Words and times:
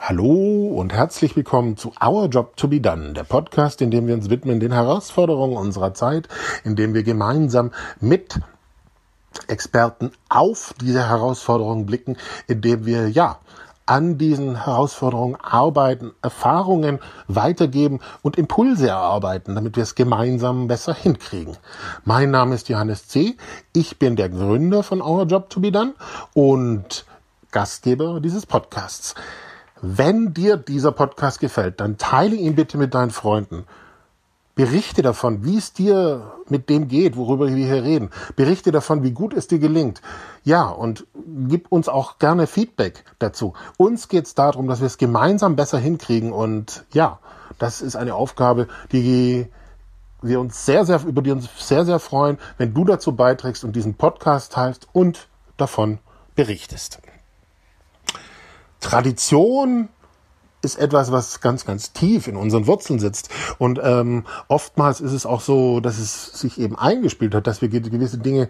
Hallo 0.00 0.68
und 0.76 0.92
herzlich 0.92 1.34
willkommen 1.34 1.76
zu 1.76 1.92
Our 2.00 2.28
Job 2.28 2.56
to 2.56 2.68
be 2.68 2.80
Done, 2.80 3.14
der 3.14 3.24
Podcast, 3.24 3.82
in 3.82 3.90
dem 3.90 4.06
wir 4.06 4.14
uns 4.14 4.30
widmen 4.30 4.60
den 4.60 4.70
Herausforderungen 4.70 5.56
unserer 5.56 5.92
Zeit, 5.92 6.28
in 6.62 6.76
dem 6.76 6.94
wir 6.94 7.02
gemeinsam 7.02 7.72
mit 8.00 8.38
Experten 9.48 10.12
auf 10.28 10.72
diese 10.80 11.08
Herausforderungen 11.08 11.84
blicken, 11.84 12.16
in 12.46 12.60
dem 12.60 12.86
wir 12.86 13.08
ja 13.08 13.40
an 13.86 14.18
diesen 14.18 14.64
Herausforderungen 14.64 15.36
arbeiten, 15.42 16.12
Erfahrungen 16.22 17.00
weitergeben 17.26 17.98
und 18.22 18.38
Impulse 18.38 18.88
erarbeiten, 18.88 19.56
damit 19.56 19.74
wir 19.74 19.82
es 19.82 19.96
gemeinsam 19.96 20.68
besser 20.68 20.94
hinkriegen. 20.94 21.56
Mein 22.04 22.30
Name 22.30 22.54
ist 22.54 22.68
Johannes 22.68 23.08
C. 23.08 23.36
Ich 23.72 23.98
bin 23.98 24.14
der 24.14 24.28
Gründer 24.28 24.84
von 24.84 25.02
Our 25.02 25.24
Job 25.24 25.50
to 25.50 25.58
be 25.58 25.72
Done 25.72 25.94
und 26.34 27.04
Gastgeber 27.50 28.20
dieses 28.20 28.46
Podcasts. 28.46 29.16
Wenn 29.80 30.34
dir 30.34 30.56
dieser 30.56 30.92
Podcast 30.92 31.40
gefällt, 31.40 31.80
dann 31.80 31.98
teile 31.98 32.34
ihn 32.34 32.54
bitte 32.54 32.78
mit 32.78 32.94
deinen 32.94 33.10
Freunden. 33.10 33.64
Berichte 34.56 35.02
davon, 35.02 35.44
wie 35.44 35.56
es 35.56 35.72
dir 35.72 36.32
mit 36.48 36.68
dem 36.68 36.88
geht, 36.88 37.16
worüber 37.16 37.46
wir 37.46 37.54
hier 37.64 37.84
reden. 37.84 38.10
Berichte 38.34 38.72
davon, 38.72 39.04
wie 39.04 39.12
gut 39.12 39.32
es 39.32 39.46
dir 39.46 39.60
gelingt. 39.60 40.02
Ja, 40.42 40.68
und 40.68 41.06
gib 41.46 41.70
uns 41.70 41.88
auch 41.88 42.18
gerne 42.18 42.48
Feedback 42.48 43.04
dazu. 43.20 43.54
Uns 43.76 44.08
geht 44.08 44.26
es 44.26 44.34
darum, 44.34 44.66
dass 44.66 44.80
wir 44.80 44.88
es 44.88 44.98
gemeinsam 44.98 45.54
besser 45.54 45.78
hinkriegen. 45.78 46.32
Und 46.32 46.84
ja, 46.92 47.20
das 47.60 47.80
ist 47.80 47.94
eine 47.94 48.16
Aufgabe, 48.16 48.66
die 48.90 49.46
wir 50.22 50.40
uns 50.40 50.66
sehr, 50.66 50.84
sehr, 50.84 51.04
über 51.04 51.22
die 51.22 51.30
uns 51.30 51.48
sehr, 51.56 51.84
sehr 51.84 52.00
freuen, 52.00 52.38
wenn 52.56 52.74
du 52.74 52.84
dazu 52.84 53.14
beiträgst 53.14 53.62
und 53.62 53.76
diesen 53.76 53.94
Podcast 53.94 54.54
teilst 54.54 54.88
und 54.92 55.28
davon 55.56 55.98
berichtest. 56.34 56.98
Tradition 58.80 59.88
ist 60.60 60.78
etwas, 60.78 61.12
was 61.12 61.40
ganz, 61.40 61.64
ganz 61.64 61.92
tief 61.92 62.26
in 62.26 62.36
unseren 62.36 62.66
Wurzeln 62.66 62.98
sitzt. 62.98 63.30
Und 63.58 63.80
ähm, 63.82 64.24
oftmals 64.48 65.00
ist 65.00 65.12
es 65.12 65.24
auch 65.24 65.40
so, 65.40 65.80
dass 65.80 65.98
es 65.98 66.32
sich 66.32 66.58
eben 66.58 66.76
eingespielt 66.76 67.34
hat, 67.34 67.46
dass 67.46 67.62
wir 67.62 67.68
gewisse 67.68 68.18
Dinge 68.18 68.48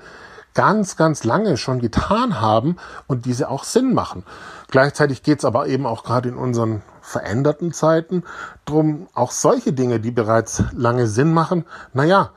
ganz, 0.55 0.97
ganz 0.97 1.25
lange 1.25 1.57
schon 1.57 1.81
getan 1.81 2.41
haben 2.41 2.77
und 3.07 3.27
diese 3.27 3.49
auch 3.49 3.65
Sinn 3.65 3.95
machen. 3.95 4.25
Gleichzeitig 4.71 5.23
geht 5.23 5.39
es 5.39 5.45
aber 5.45 5.67
eben 5.69 5.87
auch 5.87 6.03
gerade 6.03 6.29
in 6.29 6.37
unseren 6.37 6.83
veränderten 7.01 7.73
Zeiten 7.73 8.25
drum, 8.65 9.09
auch 9.15 9.31
solche 9.31 9.73
Dinge, 9.73 10.01
die 10.01 10.11
bereits 10.11 10.63
lange 10.73 11.07
Sinn 11.07 11.33
machen, 11.33 11.65
naja, 11.93 12.31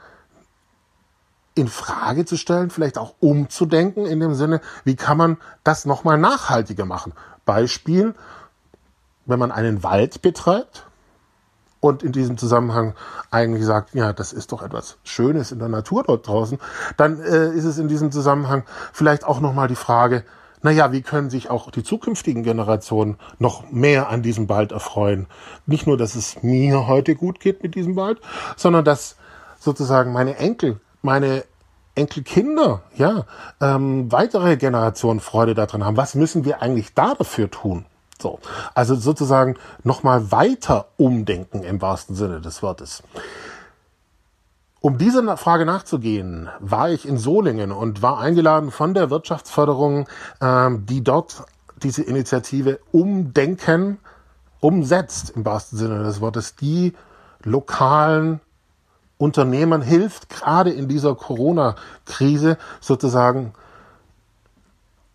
in 1.54 1.68
Frage 1.68 2.26
zu 2.26 2.38
stellen, 2.38 2.70
vielleicht 2.70 2.98
auch 2.98 3.16
umzudenken 3.20 4.06
in 4.06 4.20
dem 4.20 4.36
Sinne, 4.36 4.62
wie 4.86 4.96
kann 4.96 5.18
man 5.18 5.38
das 5.64 5.86
nochmal 5.86 6.18
nachhaltiger 6.18 6.86
machen? 6.86 7.14
Beispiel, 7.46 8.16
wenn 9.26 9.40
man 9.40 9.52
einen 9.52 9.84
Wald 9.84 10.22
betreibt 10.22 10.88
und 11.80 12.04
in 12.04 12.12
diesem 12.12 12.38
Zusammenhang 12.38 12.96
eigentlich 13.30 13.66
sagt, 13.66 13.94
ja, 13.94 14.14
das 14.14 14.34
ist 14.34 14.52
doch 14.52 14.62
etwas 14.62 14.98
Schönes 15.04 15.52
in 15.52 15.60
der 15.60 15.68
Natur 15.68 16.04
dort 16.04 16.28
draußen, 16.28 16.60
dann 16.98 17.20
äh, 17.20 17.50
ist 17.50 17.66
es 17.66 17.78
in 17.78 17.88
diesem 17.88 18.12
Zusammenhang 18.12 18.64
vielleicht 18.94 19.26
auch 19.26 19.40
nochmal 19.40 19.68
die 19.68 19.76
Frage, 19.76 20.24
naja, 20.64 20.92
wie 20.92 21.02
können 21.02 21.32
sich 21.32 21.50
auch 21.50 21.72
die 21.72 21.84
zukünftigen 21.84 22.44
Generationen 22.44 23.18
noch 23.40 23.72
mehr 23.72 24.10
an 24.10 24.22
diesem 24.22 24.48
Wald 24.48 24.72
erfreuen? 24.72 25.26
Nicht 25.66 25.88
nur, 25.88 25.98
dass 25.98 26.14
es 26.14 26.44
mir 26.44 26.88
heute 26.88 27.16
gut 27.16 27.40
geht 27.40 27.64
mit 27.64 27.74
diesem 27.74 27.96
Wald, 27.96 28.20
sondern 28.58 28.86
dass 28.86 29.16
sozusagen 29.60 30.14
meine 30.14 30.38
Enkel, 30.38 30.80
meine 31.02 31.44
Enkelkinder, 32.02 32.82
ja, 32.96 33.26
ähm, 33.62 34.12
weitere 34.12 34.58
Generationen 34.58 35.20
Freude 35.20 35.54
daran 35.54 35.86
haben. 35.86 35.98
Was 35.98 36.16
müssen 36.16 36.46
wir 36.46 36.62
eigentlich 36.62 36.94
da 36.94 37.14
dafür 37.14 37.50
tun? 37.50 37.86
So, 38.20 38.40
also 38.76 38.96
sozusagen 38.96 39.56
nochmal 39.84 40.32
weiter 40.32 40.88
umdenken 40.98 41.64
im 41.64 41.82
wahrsten 41.82 42.16
Sinne 42.16 42.42
des 42.42 42.62
Wortes. 42.62 43.04
Um 44.80 44.98
diese 44.98 45.38
Frage 45.38 45.66
nachzugehen, 45.66 46.50
war 46.60 46.90
ich 46.90 47.08
in 47.08 47.18
Solingen 47.18 47.72
und 47.72 48.02
war 48.02 48.20
eingeladen 48.20 48.72
von 48.72 48.96
der 48.96 49.12
Wirtschaftsförderung, 49.12 50.08
ähm, 50.42 50.86
die 50.88 51.04
dort 51.04 51.44
diese 51.84 52.02
Initiative 52.02 52.80
Umdenken 52.92 54.00
umsetzt, 54.60 55.32
im 55.36 55.46
wahrsten 55.46 55.78
Sinne 55.78 56.04
des 56.04 56.20
Wortes, 56.20 56.56
die 56.56 56.94
lokalen 57.44 58.40
Unternehmern 59.22 59.82
hilft, 59.82 60.30
gerade 60.30 60.72
in 60.72 60.88
dieser 60.88 61.16
Corona-Krise 61.16 62.58
sozusagen 62.80 63.54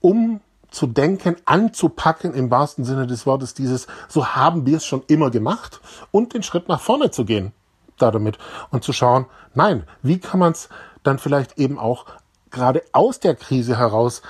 um 0.01 0.41
zu 0.71 0.87
denken, 0.87 1.37
anzupacken 1.47 2.35
im 2.35 2.51
wahrsten 2.51 2.85
Sinne 2.85 3.07
des 3.07 3.27
Wortes, 3.27 3.55
dieses, 3.55 3.87
so 4.09 4.27
haben 4.27 4.67
wir 4.67 4.77
es 4.77 4.87
schon 4.87 5.03
immer 5.09 5.31
gemacht 5.31 5.81
und 6.11 6.35
den 6.35 6.43
Schritt 6.43 6.69
nach 6.69 6.81
vorne 6.81 7.11
zu 7.11 7.25
gehen 7.25 7.53
damit 7.99 8.39
und 8.71 8.85
zu 8.85 8.93
schauen, 8.93 9.27
nein, 9.55 9.85
wie 10.03 10.19
kann 10.19 10.39
man 10.39 10.53
es 10.53 10.69
dann 11.03 11.19
vielleicht 11.19 11.59
eben 11.59 11.79
auch 11.79 12.05
gerade 12.51 12.83
aus 12.93 13.21
der 13.21 13.35
Krise 13.35 13.79
heraus 13.79 14.23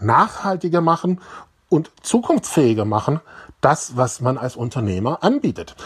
nachhaltiger 0.00 0.80
machen 0.80 1.20
und 1.68 1.90
zukunftsfähiger 2.02 2.84
machen, 2.84 3.20
das, 3.60 3.96
was 3.96 4.20
man 4.20 4.36
als 4.36 4.56
Unternehmer 4.56 5.22
anbietet. 5.22 5.76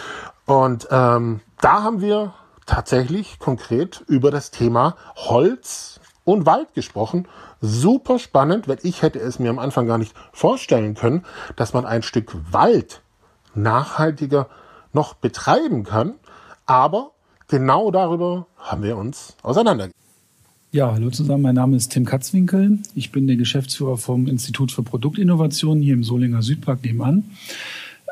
Und 0.47 0.89
ähm, 0.91 1.41
da 1.61 1.83
haben 1.83 2.01
wir 2.01 2.33
tatsächlich 2.69 3.39
konkret 3.39 4.05
über 4.07 4.31
das 4.31 4.51
Thema 4.53 4.97
Holz 5.17 6.01
und 6.25 6.47
Wald 6.47 6.75
gesprochen. 6.75 7.27
Super 7.61 8.19
spannend, 8.19 8.69
weil 8.69 8.79
ich 8.83 9.03
hätte 9.03 9.19
es 9.19 9.39
mir 9.39 9.51
am 9.51 9.59
Anfang 9.59 9.87
gar 9.87 9.99
nicht 9.99 10.15
vorstellen 10.33 10.95
können, 10.95 11.25
dass 11.57 11.73
man 11.73 11.87
ein 11.87 12.03
Stück 12.03 12.37
Wald 12.53 13.03
nachhaltiger 13.55 14.49
noch 14.93 15.15
betreiben 15.15 15.83
kann. 15.85 16.15
Aber 16.67 17.13
genau 17.49 17.91
darüber 17.91 18.47
haben 18.59 18.83
wir 18.83 18.97
uns 18.97 19.37
auseinandergesetzt. 19.43 19.99
Ja, 20.71 20.93
hallo 20.93 21.09
zusammen. 21.09 21.43
Mein 21.43 21.55
Name 21.55 21.77
ist 21.77 21.93
Tim 21.93 22.05
Katzwinkel. 22.05 22.81
Ich 22.95 23.11
bin 23.11 23.27
der 23.27 23.37
Geschäftsführer 23.37 23.97
vom 23.97 24.27
Institut 24.27 24.71
für 24.71 24.83
Produktinnovation 24.83 25.81
hier 25.81 25.95
im 25.95 26.05
Solinger 26.05 26.43
Südpark 26.43 26.85
nebenan. 26.85 27.25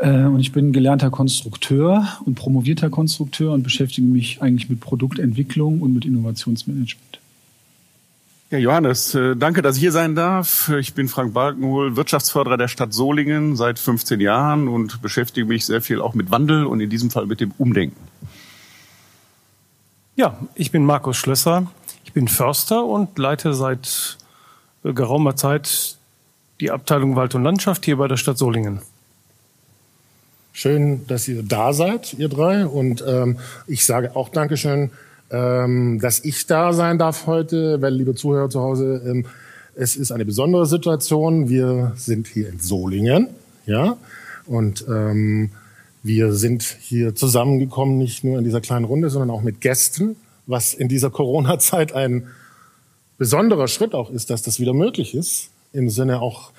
Äh, 0.00 0.24
und 0.24 0.40
ich 0.40 0.52
bin 0.52 0.72
gelernter 0.72 1.10
Konstrukteur 1.10 2.06
und 2.24 2.34
promovierter 2.34 2.90
Konstrukteur 2.90 3.52
und 3.52 3.62
beschäftige 3.62 4.06
mich 4.06 4.42
eigentlich 4.42 4.68
mit 4.68 4.80
Produktentwicklung 4.80 5.80
und 5.80 5.94
mit 5.94 6.04
Innovationsmanagement. 6.04 7.20
Ja, 8.50 8.58
Johannes, 8.58 9.12
äh, 9.14 9.34
danke, 9.34 9.60
dass 9.60 9.76
ich 9.76 9.82
hier 9.82 9.92
sein 9.92 10.14
darf. 10.14 10.68
Ich 10.78 10.94
bin 10.94 11.08
Frank 11.08 11.34
Balkenhol, 11.34 11.96
Wirtschaftsförderer 11.96 12.56
der 12.56 12.68
Stadt 12.68 12.92
Solingen 12.92 13.56
seit 13.56 13.78
15 13.78 14.20
Jahren 14.20 14.68
und 14.68 15.02
beschäftige 15.02 15.46
mich 15.46 15.66
sehr 15.66 15.82
viel 15.82 16.00
auch 16.00 16.14
mit 16.14 16.30
Wandel 16.30 16.64
und 16.64 16.80
in 16.80 16.88
diesem 16.88 17.10
Fall 17.10 17.26
mit 17.26 17.40
dem 17.40 17.52
Umdenken. 17.58 17.96
Ja, 20.14 20.38
ich 20.54 20.70
bin 20.70 20.84
Markus 20.84 21.16
Schlösser. 21.16 21.66
Ich 22.04 22.12
bin 22.12 22.28
Förster 22.28 22.84
und 22.84 23.18
leite 23.18 23.52
seit 23.52 24.16
äh, 24.84 24.92
geraumer 24.92 25.34
Zeit 25.34 25.98
die 26.60 26.70
Abteilung 26.70 27.16
Wald 27.16 27.34
und 27.34 27.42
Landschaft 27.42 27.84
hier 27.84 27.96
bei 27.96 28.06
der 28.06 28.16
Stadt 28.16 28.38
Solingen. 28.38 28.80
Schön, 30.56 31.06
dass 31.06 31.28
ihr 31.28 31.42
da 31.42 31.74
seid, 31.74 32.14
ihr 32.14 32.28
drei. 32.30 32.66
Und 32.66 33.04
ähm, 33.06 33.38
ich 33.66 33.84
sage 33.84 34.16
auch 34.16 34.30
Dankeschön 34.30 34.90
ähm, 35.30 35.98
dass 36.00 36.24
ich 36.24 36.46
da 36.46 36.72
sein 36.72 36.98
darf 36.98 37.26
heute, 37.26 37.82
weil, 37.82 37.94
liebe 37.94 38.14
Zuhörer 38.14 38.48
zu 38.48 38.60
Hause, 38.60 39.02
ähm, 39.06 39.26
es 39.74 39.96
ist 39.96 40.12
eine 40.12 40.24
besondere 40.24 40.66
Situation. 40.66 41.48
Wir 41.48 41.92
sind 41.96 42.28
hier 42.28 42.48
in 42.48 42.60
Solingen, 42.60 43.28
ja, 43.66 43.96
und 44.46 44.84
ähm, 44.88 45.50
wir 46.02 46.32
sind 46.32 46.62
hier 46.62 47.14
zusammengekommen, 47.16 47.98
nicht 47.98 48.22
nur 48.22 48.38
in 48.38 48.44
dieser 48.44 48.60
kleinen 48.60 48.84
Runde, 48.84 49.10
sondern 49.10 49.30
auch 49.30 49.42
mit 49.42 49.60
Gästen, 49.60 50.14
was 50.46 50.72
in 50.72 50.88
dieser 50.88 51.10
Corona-Zeit 51.10 51.92
ein 51.92 52.28
besonderer 53.18 53.66
Schritt 53.66 53.94
auch 53.94 54.10
ist, 54.10 54.30
dass 54.30 54.42
das 54.42 54.60
wieder 54.60 54.72
möglich 54.72 55.14
ist, 55.14 55.50
im 55.72 55.90
Sinne 55.90 56.22
auch 56.22 56.52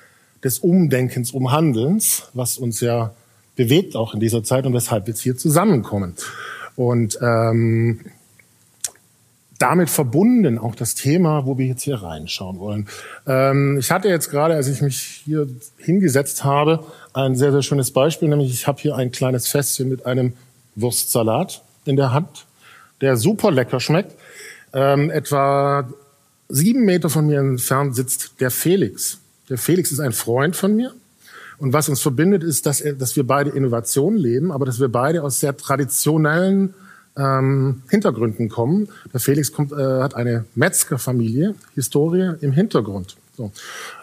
des 0.43 0.59
Umdenkens, 0.59 1.31
Umhandelns, 1.31 2.23
was 2.33 2.57
uns 2.57 2.81
ja 2.81 3.13
bewegt 3.57 3.97
auch 3.97 4.13
in 4.13 4.21
dieser 4.21 4.43
Zeit 4.43 4.65
und 4.65 4.73
weshalb 4.73 5.07
wir 5.07 5.13
jetzt 5.13 5.21
hier 5.21 5.35
zusammenkommen. 5.35 6.13
Und 6.77 7.19
ähm, 7.21 7.99
damit 9.59 9.89
verbunden 9.89 10.59
auch 10.59 10.75
das 10.75 10.93
Thema, 10.95 11.45
wo 11.45 11.57
wir 11.57 11.65
jetzt 11.65 11.81
hier 11.81 11.95
reinschauen 11.95 12.59
wollen. 12.59 12.87
Ähm, 13.25 13.77
ich 13.79 13.91
hatte 13.91 14.07
jetzt 14.07 14.29
gerade, 14.29 14.53
als 14.53 14.67
ich 14.67 14.81
mich 14.81 15.23
hier 15.25 15.47
hingesetzt 15.77 16.43
habe, 16.43 16.85
ein 17.13 17.35
sehr, 17.35 17.51
sehr 17.51 17.63
schönes 17.63 17.91
Beispiel, 17.91 18.29
nämlich 18.29 18.51
ich 18.51 18.67
habe 18.67 18.79
hier 18.79 18.95
ein 18.95 19.11
kleines 19.11 19.47
Fässchen 19.47 19.89
mit 19.89 20.05
einem 20.05 20.33
Wurstsalat 20.75 21.63
in 21.85 21.95
der 21.95 22.13
Hand, 22.13 22.45
der 23.01 23.17
super 23.17 23.51
lecker 23.51 23.79
schmeckt. 23.79 24.15
Ähm, 24.73 25.09
etwa 25.09 25.89
sieben 26.49 26.85
Meter 26.85 27.09
von 27.09 27.25
mir 27.25 27.39
entfernt 27.39 27.95
sitzt 27.95 28.39
der 28.39 28.51
Felix. 28.51 29.19
Der 29.49 29.57
Felix 29.57 29.91
ist 29.91 29.99
ein 29.99 30.11
Freund 30.11 30.55
von 30.55 30.75
mir. 30.75 30.93
Und 31.59 31.73
was 31.73 31.89
uns 31.89 32.01
verbindet, 32.01 32.43
ist, 32.43 32.65
dass, 32.65 32.83
dass 32.97 33.15
wir 33.15 33.25
beide 33.25 33.49
Innovation 33.49 34.15
leben, 34.15 34.51
aber 34.51 34.65
dass 34.65 34.79
wir 34.79 34.89
beide 34.89 35.23
aus 35.23 35.39
sehr 35.39 35.57
traditionellen 35.57 36.73
ähm, 37.17 37.81
Hintergründen 37.89 38.47
kommen. 38.49 38.89
Der 39.11 39.19
Felix 39.19 39.51
kommt, 39.51 39.71
äh, 39.71 39.75
hat 39.75 40.15
eine 40.15 40.45
Metzgerfamilie, 40.55 41.55
Historie 41.73 42.33
im 42.41 42.51
Hintergrund. 42.51 43.17
So. 43.35 43.51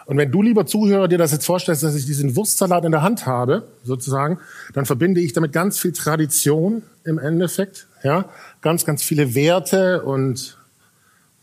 Und 0.05 0.17
wenn 0.17 0.31
du, 0.31 0.41
lieber 0.41 0.65
Zuhörer, 0.65 1.07
dir 1.07 1.17
das 1.17 1.31
jetzt 1.31 1.45
vorstellst, 1.45 1.83
dass 1.83 1.95
ich 1.95 2.05
diesen 2.05 2.35
Wurstsalat 2.35 2.85
in 2.85 2.91
der 2.91 3.01
Hand 3.01 3.25
habe, 3.25 3.63
sozusagen, 3.83 4.39
dann 4.73 4.85
verbinde 4.85 5.19
ich 5.19 5.33
damit 5.33 5.51
ganz 5.51 5.77
viel 5.77 5.91
Tradition 5.91 6.83
im 7.03 7.19
Endeffekt, 7.19 7.87
ja, 8.03 8.29
ganz, 8.61 8.85
ganz 8.85 9.03
viele 9.03 9.35
Werte 9.35 10.03
und 10.03 10.57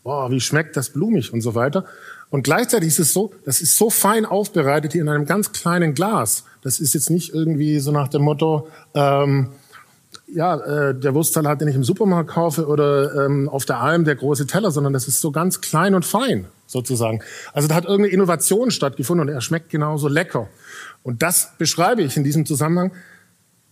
boah, 0.03 0.31
wie 0.31 0.41
schmeckt 0.41 0.75
das 0.75 0.89
blumig 0.89 1.33
und 1.33 1.41
so 1.41 1.55
weiter. 1.55 1.85
Und 2.33 2.41
gleichzeitig 2.41 2.87
ist 2.87 2.97
es 2.97 3.13
so, 3.13 3.31
das 3.45 3.61
ist 3.61 3.77
so 3.77 3.91
fein 3.91 4.25
aufbereitet 4.25 4.93
hier 4.93 5.03
in 5.03 5.07
einem 5.07 5.27
ganz 5.27 5.51
kleinen 5.51 5.93
Glas. 5.93 6.45
Das 6.63 6.79
ist 6.79 6.95
jetzt 6.95 7.11
nicht 7.11 7.31
irgendwie 7.31 7.77
so 7.77 7.91
nach 7.91 8.07
dem 8.07 8.23
Motto, 8.23 8.69
ähm, 8.95 9.49
ja, 10.33 10.55
äh, 10.55 10.99
der 10.99 11.13
Wurstsalat, 11.13 11.61
den 11.61 11.67
ich 11.67 11.75
im 11.75 11.83
Supermarkt 11.83 12.31
kaufe 12.31 12.65
oder 12.65 13.27
ähm, 13.27 13.47
auf 13.49 13.65
der 13.65 13.81
Alm 13.81 14.03
der 14.03 14.15
große 14.15 14.47
Teller, 14.47 14.71
sondern 14.71 14.93
das 14.93 15.07
ist 15.07 15.21
so 15.21 15.31
ganz 15.31 15.61
klein 15.61 15.93
und 15.93 16.05
fein 16.05 16.47
sozusagen. 16.65 17.21
Also 17.53 17.67
da 17.67 17.75
hat 17.75 17.83
irgendeine 17.85 18.11
Innovation 18.11 18.71
stattgefunden 18.71 19.27
und 19.27 19.31
er 19.31 19.41
schmeckt 19.41 19.69
genauso 19.69 20.07
lecker. 20.07 20.49
Und 21.03 21.21
das 21.21 21.51
beschreibe 21.59 22.01
ich 22.01 22.17
in 22.17 22.23
diesem 22.23 22.47
Zusammenhang, 22.47 22.93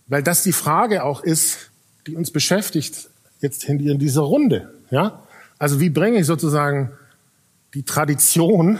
weil 0.06 0.22
das 0.22 0.44
die 0.44 0.52
Frage 0.52 1.02
auch 1.02 1.24
ist, 1.24 1.72
die 2.06 2.14
uns 2.14 2.30
beschäftigt 2.30 3.10
jetzt 3.40 3.64
in 3.64 3.98
dieser 3.98 4.22
Runde. 4.22 4.72
Ja, 4.92 5.24
also 5.58 5.80
wie 5.80 5.90
bringe 5.90 6.20
ich 6.20 6.26
sozusagen 6.26 6.92
die 7.74 7.82
Tradition 7.82 8.78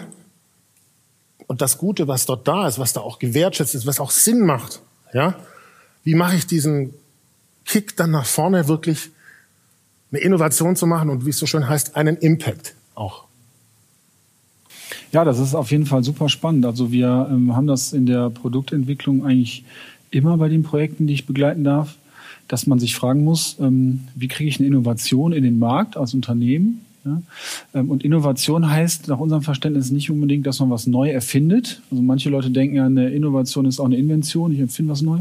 und 1.46 1.60
das 1.60 1.78
Gute, 1.78 2.08
was 2.08 2.26
dort 2.26 2.46
da 2.46 2.66
ist, 2.66 2.78
was 2.78 2.92
da 2.92 3.00
auch 3.00 3.18
gewertschätzt 3.18 3.74
ist, 3.74 3.86
was 3.86 4.00
auch 4.00 4.10
Sinn 4.10 4.44
macht. 4.46 4.80
Ja, 5.12 5.36
wie 6.04 6.14
mache 6.14 6.36
ich 6.36 6.46
diesen 6.46 6.94
Kick 7.64 7.96
dann 7.96 8.10
nach 8.10 8.26
vorne 8.26 8.68
wirklich 8.68 9.10
eine 10.10 10.20
Innovation 10.20 10.76
zu 10.76 10.86
machen 10.86 11.10
und 11.10 11.24
wie 11.24 11.30
es 11.30 11.38
so 11.38 11.46
schön 11.46 11.68
heißt, 11.68 11.96
einen 11.96 12.16
Impact 12.16 12.74
auch. 12.94 13.24
Ja, 15.10 15.24
das 15.24 15.38
ist 15.38 15.54
auf 15.54 15.70
jeden 15.70 15.86
Fall 15.86 16.02
super 16.04 16.28
spannend. 16.28 16.66
Also 16.66 16.90
wir 16.92 17.28
ähm, 17.30 17.54
haben 17.54 17.66
das 17.66 17.92
in 17.92 18.06
der 18.06 18.30
Produktentwicklung 18.30 19.24
eigentlich 19.24 19.64
immer 20.10 20.36
bei 20.36 20.48
den 20.48 20.62
Projekten, 20.62 21.06
die 21.06 21.14
ich 21.14 21.26
begleiten 21.26 21.64
darf, 21.64 21.96
dass 22.48 22.66
man 22.66 22.78
sich 22.78 22.94
fragen 22.94 23.24
muss, 23.24 23.56
ähm, 23.60 24.08
wie 24.14 24.28
kriege 24.28 24.48
ich 24.48 24.58
eine 24.58 24.66
Innovation 24.66 25.32
in 25.32 25.42
den 25.42 25.58
Markt 25.58 25.96
als 25.96 26.12
Unternehmen? 26.12 26.84
Ja? 27.04 27.22
Ähm, 27.74 27.90
und 27.90 28.04
Innovation 28.04 28.70
heißt 28.70 29.08
nach 29.08 29.18
unserem 29.18 29.42
Verständnis 29.42 29.90
nicht 29.90 30.10
unbedingt, 30.10 30.46
dass 30.46 30.60
man 30.60 30.70
was 30.70 30.86
neu 30.86 31.10
erfindet. 31.10 31.82
Also 31.90 32.02
manche 32.02 32.30
Leute 32.30 32.50
denken 32.50 32.76
ja, 32.76 32.86
eine 32.86 33.10
Innovation 33.10 33.66
ist 33.66 33.80
auch 33.80 33.86
eine 33.86 33.96
Invention, 33.96 34.52
ich 34.52 34.60
empfinde 34.60 34.92
was 34.92 35.02
neu. 35.02 35.20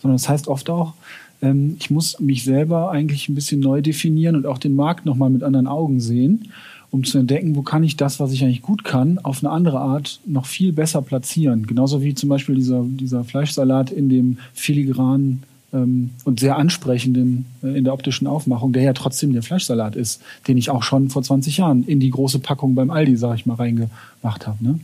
Sondern 0.00 0.16
das 0.16 0.28
heißt 0.28 0.48
oft 0.48 0.70
auch, 0.70 0.94
ähm, 1.42 1.76
ich 1.78 1.90
muss 1.90 2.20
mich 2.20 2.44
selber 2.44 2.90
eigentlich 2.90 3.28
ein 3.28 3.34
bisschen 3.34 3.60
neu 3.60 3.82
definieren 3.82 4.36
und 4.36 4.46
auch 4.46 4.58
den 4.58 4.74
Markt 4.74 5.06
nochmal 5.06 5.30
mit 5.30 5.42
anderen 5.42 5.66
Augen 5.66 6.00
sehen, 6.00 6.48
um 6.90 7.04
zu 7.04 7.18
entdecken, 7.18 7.54
wo 7.54 7.62
kann 7.62 7.84
ich 7.84 7.96
das, 7.96 8.18
was 8.18 8.32
ich 8.32 8.42
eigentlich 8.42 8.62
gut 8.62 8.82
kann, 8.82 9.18
auf 9.18 9.44
eine 9.44 9.52
andere 9.52 9.80
Art 9.80 10.20
noch 10.24 10.46
viel 10.46 10.72
besser 10.72 11.02
platzieren. 11.02 11.66
Genauso 11.66 12.02
wie 12.02 12.14
zum 12.14 12.28
Beispiel 12.28 12.54
dieser, 12.54 12.82
dieser 12.82 13.24
Fleischsalat 13.24 13.90
in 13.90 14.08
dem 14.08 14.38
filigranen 14.54 15.42
ähm, 15.72 16.10
und 16.24 16.40
sehr 16.40 16.56
ansprechenden 16.56 17.46
äh, 17.62 17.76
in 17.76 17.84
der 17.84 17.92
optischen 17.92 18.26
Aufmachung, 18.26 18.72
der 18.72 18.82
ja 18.82 18.92
trotzdem 18.92 19.32
der 19.32 19.42
Fleischsalat 19.42 19.96
ist, 19.96 20.22
den 20.46 20.56
ich 20.56 20.70
auch 20.70 20.82
schon 20.82 21.10
vor 21.10 21.22
20 21.22 21.58
Jahren 21.58 21.84
in 21.84 22.00
die 22.00 22.10
große 22.10 22.38
Packung 22.38 22.74
beim 22.74 22.90
Aldi, 22.90 23.16
sag 23.16 23.34
ich 23.36 23.46
mal, 23.46 23.54
reingemacht 23.54 24.46
habe. 24.46 24.64
Ne? 24.64 24.80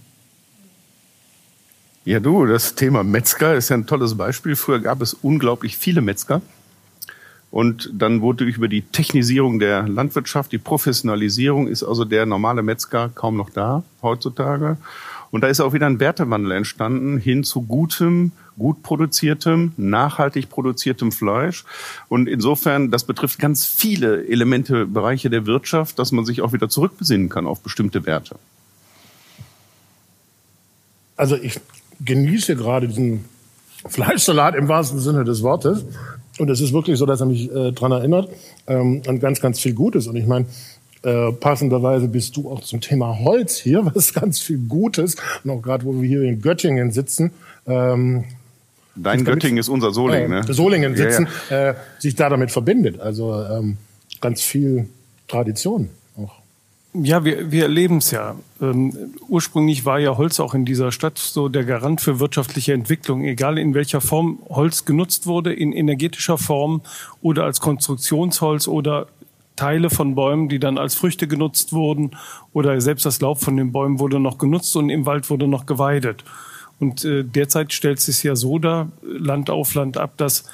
Ja, 2.04 2.20
du, 2.20 2.44
das 2.44 2.74
Thema 2.74 3.02
Metzger 3.02 3.54
ist 3.54 3.70
ja 3.70 3.76
ein 3.76 3.86
tolles 3.86 4.14
Beispiel. 4.14 4.56
Früher 4.56 4.80
gab 4.80 5.00
es 5.00 5.14
unglaublich 5.14 5.78
viele 5.78 6.02
Metzger. 6.02 6.42
Und 7.50 7.88
dann 7.94 8.20
wurde 8.20 8.44
über 8.44 8.66
die 8.66 8.82
Technisierung 8.82 9.60
der 9.60 9.88
Landwirtschaft, 9.88 10.50
die 10.50 10.58
Professionalisierung, 10.58 11.68
ist 11.68 11.84
also 11.84 12.04
der 12.04 12.26
normale 12.26 12.62
Metzger 12.62 13.10
kaum 13.14 13.36
noch 13.36 13.48
da 13.48 13.84
heutzutage. 14.02 14.76
Und 15.30 15.40
da 15.42 15.46
ist 15.46 15.60
auch 15.60 15.72
wieder 15.72 15.86
ein 15.86 16.00
Wertewandel 16.00 16.52
entstanden 16.52 17.16
hin 17.16 17.42
zu 17.42 17.62
gutem, 17.62 18.32
gut 18.58 18.82
produziertem, 18.82 19.72
nachhaltig 19.76 20.48
produziertem 20.48 21.12
Fleisch. 21.12 21.64
Und 22.08 22.28
insofern, 22.28 22.90
das 22.90 23.04
betrifft 23.04 23.38
ganz 23.38 23.66
viele 23.66 24.26
Elemente, 24.26 24.86
Bereiche 24.86 25.30
der 25.30 25.46
Wirtschaft, 25.46 25.98
dass 25.98 26.12
man 26.12 26.24
sich 26.24 26.42
auch 26.42 26.52
wieder 26.52 26.68
zurückbesinnen 26.68 27.28
kann 27.28 27.46
auf 27.46 27.60
bestimmte 27.60 28.06
Werte. 28.06 28.36
Also 31.16 31.36
ich 31.36 31.60
genieße 32.04 32.56
gerade 32.56 32.88
diesen 32.88 33.24
Fleischsalat 33.86 34.54
im 34.54 34.68
wahrsten 34.68 34.98
Sinne 34.98 35.24
des 35.24 35.42
Wortes. 35.42 35.84
Und 36.38 36.50
es 36.50 36.60
ist 36.60 36.72
wirklich 36.72 36.98
so, 36.98 37.06
dass 37.06 37.20
er 37.20 37.26
mich 37.26 37.50
äh, 37.50 37.72
daran 37.72 37.92
erinnert 37.92 38.28
ähm, 38.66 39.02
an 39.06 39.20
ganz, 39.20 39.40
ganz 39.40 39.60
viel 39.60 39.74
Gutes. 39.74 40.08
Und 40.08 40.16
ich 40.16 40.26
meine, 40.26 40.46
äh, 41.02 41.32
passenderweise 41.32 42.08
bist 42.08 42.36
du 42.36 42.50
auch 42.50 42.60
zum 42.60 42.80
Thema 42.80 43.18
Holz 43.20 43.56
hier, 43.56 43.86
was 43.94 44.12
ganz 44.12 44.40
viel 44.40 44.58
Gutes. 44.58 45.16
Und 45.44 45.50
auch 45.50 45.62
gerade, 45.62 45.84
wo 45.84 46.00
wir 46.00 46.08
hier 46.08 46.22
in 46.22 46.40
Göttingen 46.40 46.90
sitzen. 46.90 47.30
Ähm, 47.66 48.24
Dein 48.96 49.24
Göttingen 49.24 49.58
ist 49.58 49.68
unser 49.68 49.92
Solingen, 49.92 50.30
ne? 50.30 50.44
Solingen 50.52 50.96
sitzen, 50.96 51.28
ja, 51.50 51.56
ja. 51.56 51.70
Äh, 51.70 51.74
sich 51.98 52.14
da 52.14 52.28
damit 52.28 52.50
verbindet. 52.50 53.00
Also 53.00 53.34
ähm, 53.42 53.76
ganz 54.20 54.42
viel 54.42 54.88
Tradition. 55.28 55.90
Ja, 56.96 57.24
wir, 57.24 57.50
wir 57.50 57.64
erleben 57.64 57.98
es 57.98 58.12
ja. 58.12 58.36
Ähm, 58.62 58.92
ursprünglich 59.28 59.84
war 59.84 59.98
ja 59.98 60.16
Holz 60.16 60.38
auch 60.38 60.54
in 60.54 60.64
dieser 60.64 60.92
Stadt 60.92 61.18
so 61.18 61.48
der 61.48 61.64
Garant 61.64 62.00
für 62.00 62.20
wirtschaftliche 62.20 62.72
Entwicklung, 62.72 63.24
egal 63.24 63.58
in 63.58 63.74
welcher 63.74 64.00
Form 64.00 64.38
Holz 64.48 64.84
genutzt 64.84 65.26
wurde, 65.26 65.52
in 65.52 65.72
energetischer 65.72 66.38
Form 66.38 66.82
oder 67.20 67.42
als 67.44 67.60
Konstruktionsholz 67.60 68.68
oder 68.68 69.08
Teile 69.56 69.90
von 69.90 70.14
Bäumen, 70.14 70.48
die 70.48 70.60
dann 70.60 70.78
als 70.78 70.94
Früchte 70.94 71.26
genutzt 71.26 71.72
wurden 71.72 72.12
oder 72.52 72.80
selbst 72.80 73.04
das 73.04 73.20
Laub 73.20 73.40
von 73.40 73.56
den 73.56 73.72
Bäumen 73.72 73.98
wurde 73.98 74.20
noch 74.20 74.38
genutzt 74.38 74.76
und 74.76 74.88
im 74.88 75.04
Wald 75.04 75.30
wurde 75.30 75.48
noch 75.48 75.66
geweidet. 75.66 76.22
Und 76.84 77.02
äh, 77.06 77.24
derzeit 77.24 77.72
stellt 77.72 77.96
es 77.96 78.04
sich 78.04 78.22
ja 78.24 78.36
so 78.36 78.58
dar, 78.58 78.92
Land 79.00 79.48
auf 79.48 79.72
Land 79.72 79.96
ab, 79.96 80.18
dass 80.18 80.44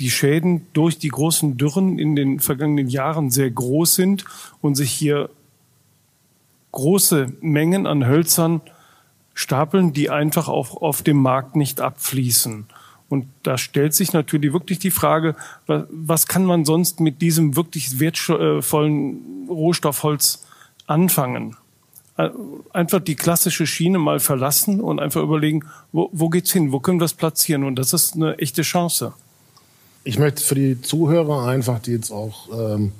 die 0.00 0.10
Schäden 0.10 0.66
durch 0.72 0.96
die 0.96 1.08
großen 1.08 1.58
Dürren 1.58 1.98
in 1.98 2.16
den 2.16 2.40
vergangenen 2.40 2.88
Jahren 2.88 3.30
sehr 3.30 3.50
groß 3.50 3.94
sind 3.94 4.24
und 4.62 4.76
sich 4.76 4.90
hier 4.90 5.28
große 6.72 7.34
Mengen 7.42 7.86
an 7.86 8.06
Hölzern 8.06 8.62
stapeln, 9.34 9.92
die 9.92 10.08
einfach 10.08 10.48
auch 10.48 10.80
auf 10.80 11.02
dem 11.02 11.18
Markt 11.18 11.54
nicht 11.54 11.82
abfließen. 11.82 12.64
Und 13.10 13.26
da 13.42 13.58
stellt 13.58 13.92
sich 13.92 14.14
natürlich 14.14 14.54
wirklich 14.54 14.78
die 14.78 14.90
Frage, 14.90 15.36
was 15.66 16.26
kann 16.26 16.46
man 16.46 16.64
sonst 16.64 16.98
mit 16.98 17.20
diesem 17.20 17.56
wirklich 17.56 18.00
wertvollen 18.00 19.46
Rohstoffholz 19.50 20.46
anfangen? 20.86 21.58
Äh, 22.16 22.30
einfach 22.72 23.00
die 23.00 23.16
klassische 23.16 23.66
Schiene 23.66 23.98
mal 23.98 24.20
verlassen 24.20 24.80
und 24.80 25.00
einfach 25.00 25.22
überlegen, 25.22 25.64
wo, 25.92 26.10
wo 26.12 26.28
geht's 26.28 26.52
hin? 26.52 26.70
Wo 26.70 26.78
können 26.78 27.00
wir 27.00 27.06
es 27.06 27.14
platzieren? 27.14 27.64
Und 27.64 27.76
das 27.76 27.92
ist 27.92 28.14
eine 28.14 28.38
echte 28.38 28.62
Chance. 28.62 29.14
Ich 30.04 30.18
möchte 30.18 30.42
für 30.42 30.54
die 30.54 30.80
Zuhörer 30.80 31.46
einfach, 31.46 31.80
die 31.80 31.92
jetzt 31.92 32.12
auch 32.12 32.48
ähm, 32.52 32.92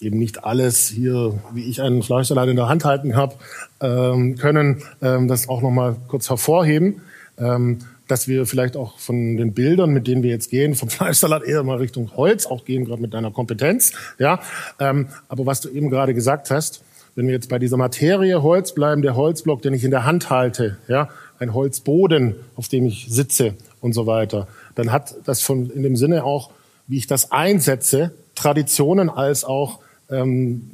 eben 0.00 0.18
nicht 0.18 0.44
alles 0.44 0.88
hier, 0.88 1.38
wie 1.52 1.64
ich 1.64 1.82
einen 1.82 2.02
Fleischsalat 2.02 2.48
in 2.48 2.56
der 2.56 2.68
Hand 2.68 2.84
halten 2.84 3.16
habe, 3.16 3.34
ähm, 3.80 4.36
können, 4.36 4.82
ähm, 5.02 5.28
das 5.28 5.48
auch 5.48 5.60
noch 5.60 5.70
mal 5.70 5.96
kurz 6.08 6.30
hervorheben, 6.30 7.02
ähm, 7.38 7.78
dass 8.08 8.28
wir 8.28 8.46
vielleicht 8.46 8.76
auch 8.76 8.98
von 8.98 9.36
den 9.36 9.52
Bildern, 9.52 9.90
mit 9.90 10.06
denen 10.06 10.22
wir 10.22 10.30
jetzt 10.30 10.50
gehen, 10.50 10.74
vom 10.74 10.88
Fleischsalat 10.90 11.42
eher 11.44 11.62
mal 11.62 11.78
Richtung 11.78 12.10
Holz 12.16 12.46
auch 12.46 12.64
gehen, 12.64 12.84
gerade 12.84 13.02
mit 13.02 13.14
deiner 13.14 13.30
Kompetenz. 13.30 13.92
Ja, 14.18 14.40
ähm, 14.78 15.08
aber 15.28 15.44
was 15.44 15.60
du 15.60 15.68
eben 15.68 15.90
gerade 15.90 16.14
gesagt 16.14 16.50
hast, 16.50 16.82
wenn 17.14 17.26
wir 17.26 17.34
jetzt 17.34 17.48
bei 17.48 17.58
dieser 17.58 17.76
Materie 17.76 18.42
Holz 18.42 18.72
bleiben, 18.72 19.02
der 19.02 19.16
Holzblock, 19.16 19.62
den 19.62 19.74
ich 19.74 19.84
in 19.84 19.90
der 19.90 20.04
Hand 20.04 20.30
halte, 20.30 20.78
ja, 20.88 21.08
ein 21.38 21.54
Holzboden, 21.54 22.36
auf 22.56 22.68
dem 22.68 22.86
ich 22.86 23.06
sitze 23.08 23.54
und 23.80 23.92
so 23.92 24.06
weiter, 24.06 24.46
dann 24.74 24.92
hat 24.92 25.14
das 25.24 25.42
von 25.42 25.70
in 25.70 25.82
dem 25.82 25.96
Sinne 25.96 26.24
auch, 26.24 26.50
wie 26.86 26.98
ich 26.98 27.06
das 27.06 27.32
einsetze, 27.32 28.12
Traditionen 28.34 29.10
als 29.10 29.44
auch 29.44 29.80
ähm, 30.10 30.70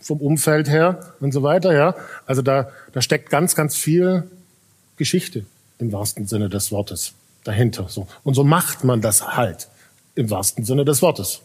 vom 0.00 0.20
Umfeld 0.20 0.68
her 0.68 1.12
und 1.20 1.32
so 1.32 1.42
weiter. 1.42 1.74
Ja, 1.74 1.94
also 2.26 2.42
da, 2.42 2.70
da 2.92 3.02
steckt 3.02 3.30
ganz, 3.30 3.54
ganz 3.54 3.76
viel 3.76 4.24
Geschichte 4.96 5.44
im 5.78 5.92
wahrsten 5.92 6.26
Sinne 6.26 6.48
des 6.48 6.72
Wortes 6.72 7.12
dahinter. 7.44 7.86
So 7.88 8.06
und 8.24 8.34
so 8.34 8.44
macht 8.44 8.84
man 8.84 9.00
das 9.00 9.36
halt 9.36 9.68
im 10.14 10.30
wahrsten 10.30 10.64
Sinne 10.64 10.84
des 10.84 11.02
Wortes. 11.02 11.42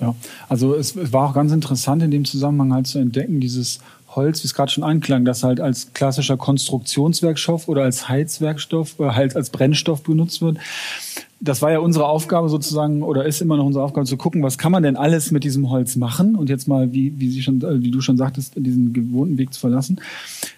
Ja, 0.00 0.14
also 0.48 0.74
es 0.74 0.94
war 1.12 1.30
auch 1.30 1.34
ganz 1.34 1.52
interessant 1.52 2.02
in 2.02 2.10
dem 2.10 2.24
Zusammenhang 2.24 2.72
halt 2.74 2.86
zu 2.86 2.98
entdecken, 2.98 3.40
dieses 3.40 3.80
Holz, 4.16 4.42
wie 4.42 4.46
es 4.46 4.54
gerade 4.54 4.72
schon 4.72 4.82
anklang, 4.82 5.24
das 5.24 5.42
halt 5.42 5.60
als 5.60 5.92
klassischer 5.92 6.36
Konstruktionswerkstoff 6.36 7.68
oder 7.68 7.82
als 7.82 8.08
Heizwerkstoff 8.08 8.98
oder 8.98 9.14
halt 9.14 9.36
als 9.36 9.50
Brennstoff 9.50 10.02
benutzt 10.02 10.40
wird. 10.40 10.56
Das 11.38 11.60
war 11.60 11.70
ja 11.70 11.80
unsere 11.80 12.06
Aufgabe 12.06 12.48
sozusagen 12.48 13.02
oder 13.02 13.26
ist 13.26 13.42
immer 13.42 13.58
noch 13.58 13.66
unsere 13.66 13.84
Aufgabe 13.84 14.06
zu 14.06 14.16
gucken, 14.16 14.42
was 14.42 14.56
kann 14.56 14.72
man 14.72 14.82
denn 14.82 14.96
alles 14.96 15.30
mit 15.30 15.44
diesem 15.44 15.68
Holz 15.68 15.94
machen? 15.96 16.34
Und 16.34 16.48
jetzt 16.48 16.66
mal, 16.66 16.94
wie, 16.94 17.12
wie, 17.18 17.28
Sie 17.28 17.42
schon, 17.42 17.60
äh, 17.60 17.82
wie 17.82 17.90
du 17.90 18.00
schon 18.00 18.16
sagtest, 18.16 18.54
diesen 18.56 18.94
gewohnten 18.94 19.36
Weg 19.36 19.52
zu 19.52 19.60
verlassen. 19.60 20.00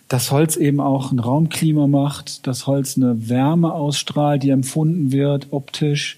Das 0.06 0.30
Holz 0.30 0.56
eben 0.56 0.80
auch 0.80 1.10
ein 1.10 1.18
Raumklima 1.18 1.88
macht, 1.88 2.46
das 2.46 2.68
Holz 2.68 2.96
eine 2.96 3.28
Wärme 3.28 3.72
ausstrahlt, 3.72 4.44
die 4.44 4.50
empfunden 4.50 5.10
wird 5.10 5.48
optisch 5.50 6.16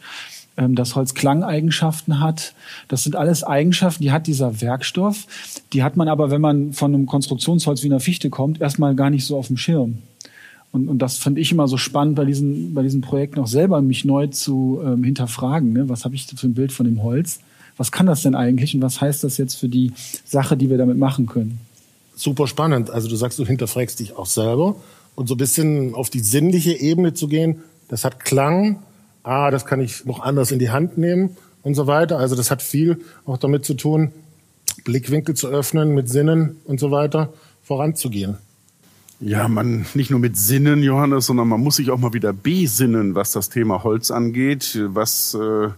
ähm, 0.61 0.75
dass 0.75 0.95
Holz 0.95 1.15
Klangeigenschaften 1.15 2.21
hat. 2.21 2.55
Das 2.89 3.03
sind 3.03 3.17
alles 3.17 3.43
Eigenschaften, 3.43 4.03
die 4.03 4.13
hat 4.13 4.27
dieser 4.27 4.61
Werkstoff. 4.61 5.27
Die 5.73 5.83
hat 5.83 5.97
man 5.97 6.09
aber, 6.09 6.31
wenn 6.31 6.41
man 6.41 6.73
von 6.73 6.95
einem 6.95 7.07
Konstruktionsholz 7.07 7.83
wie 7.83 7.87
einer 7.87 8.01
Fichte 8.01 8.31
kommt, 8.31 8.61
erstmal 8.61 8.95
gar 8.95 9.11
nicht 9.11 9.25
so 9.25 9.37
auf 9.39 9.47
dem 9.47 9.57
Schirm. 9.57 9.99
Und, 10.73 10.89
und 10.89 10.99
das 11.01 11.17
fand 11.17 11.39
ich 11.39 11.51
immer 11.51 11.67
so 11.67 11.79
spannend 11.79 12.15
bei 12.15 12.25
diesen, 12.25 12.75
bei 12.75 12.83
diesen 12.83 13.01
Projekten 13.01 13.41
auch 13.41 13.47
selber, 13.47 13.81
mich 13.81 14.05
neu 14.05 14.29
zu 14.29 14.81
ähm, 14.85 15.03
hinterfragen. 15.03 15.73
Ne? 15.73 15.89
Was 15.89 16.05
habe 16.05 16.15
ich 16.15 16.27
für 16.27 16.47
ein 16.47 16.55
Bild 16.55 16.73
von 16.73 16.87
dem 16.87 17.03
Holz? 17.03 17.41
Was 17.77 17.91
kann 17.91 18.07
das 18.07 18.23
denn 18.23 18.35
eigentlich 18.35 18.75
und 18.75 18.83
was 18.83 19.01
heißt 19.01 19.25
das 19.25 19.39
jetzt 19.39 19.55
für 19.55 19.69
die 19.69 19.93
Sache, 20.25 20.57
die 20.57 20.69
wir 20.69 20.77
damit 20.77 20.99
machen 20.99 21.27
können? 21.27 21.59
Super 22.15 22.47
spannend. 22.47 22.91
Also 22.91 23.09
du 23.09 23.17
sagst, 23.17 23.39
du 23.39 23.47
hinterfragst 23.47 23.99
dich 23.99 24.17
auch 24.17 24.27
selber 24.27 24.77
und 25.17 25.27
so 25.27 25.35
ein 25.35 25.39
bisschen 25.39 25.95
auf 25.95 26.11
die 26.11 26.21
sinnliche 26.21 26.73
Ebene 26.73 27.15
zu 27.15 27.27
gehen. 27.27 27.61
Das 27.89 28.05
hat 28.05 28.21
Klang. 28.21 28.81
Ah, 29.23 29.51
das 29.51 29.67
kann 29.67 29.81
ich 29.81 30.05
noch 30.05 30.21
anders 30.21 30.51
in 30.51 30.59
die 30.59 30.71
Hand 30.71 30.99
nehmen 30.99 31.37
und 31.63 31.75
so 31.75 31.87
weiter. 31.87 32.19
Also 32.19 32.37
das 32.37 32.51
hat 32.51 32.63
viel 32.63 33.01
auch 33.27 33.39
damit 33.39 33.65
zu 33.65 33.75
tun, 33.75 34.13
Blickwinkel 34.85 35.35
zu 35.35 35.49
öffnen, 35.49 35.95
mit 35.95 36.09
Sinnen 36.09 36.57
und 36.65 36.81
so 36.81 36.91
weiter 36.91 37.33
voranzugehen. 37.63 38.39
Ja, 39.21 39.49
man 39.49 39.85
nicht 39.93 40.11
nur 40.11 40.19
mit 40.19 40.39
Sinnen, 40.39 40.83
Johannes, 40.83 41.27
sondern 41.27 41.47
man 41.49 41.61
muss 41.61 41.77
sich 41.77 41.91
auch 41.91 41.99
mal 41.99 42.15
wieder 42.15 42.33
besinnen, 42.33 43.15
was 43.15 43.33
das 43.33 43.51
Thema 43.51 43.85
Holz 43.85 44.11
angeht. 44.11 44.81
Was 44.83 45.35
äh, 45.35 45.69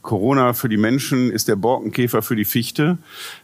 Corona 0.00 0.54
für 0.54 0.70
die 0.70 0.78
Menschen 0.78 1.30
ist 1.30 1.48
der 1.48 1.56
Borkenkäfer 1.56 2.22
für 2.22 2.36
die 2.36 2.46
Fichte. 2.46 2.96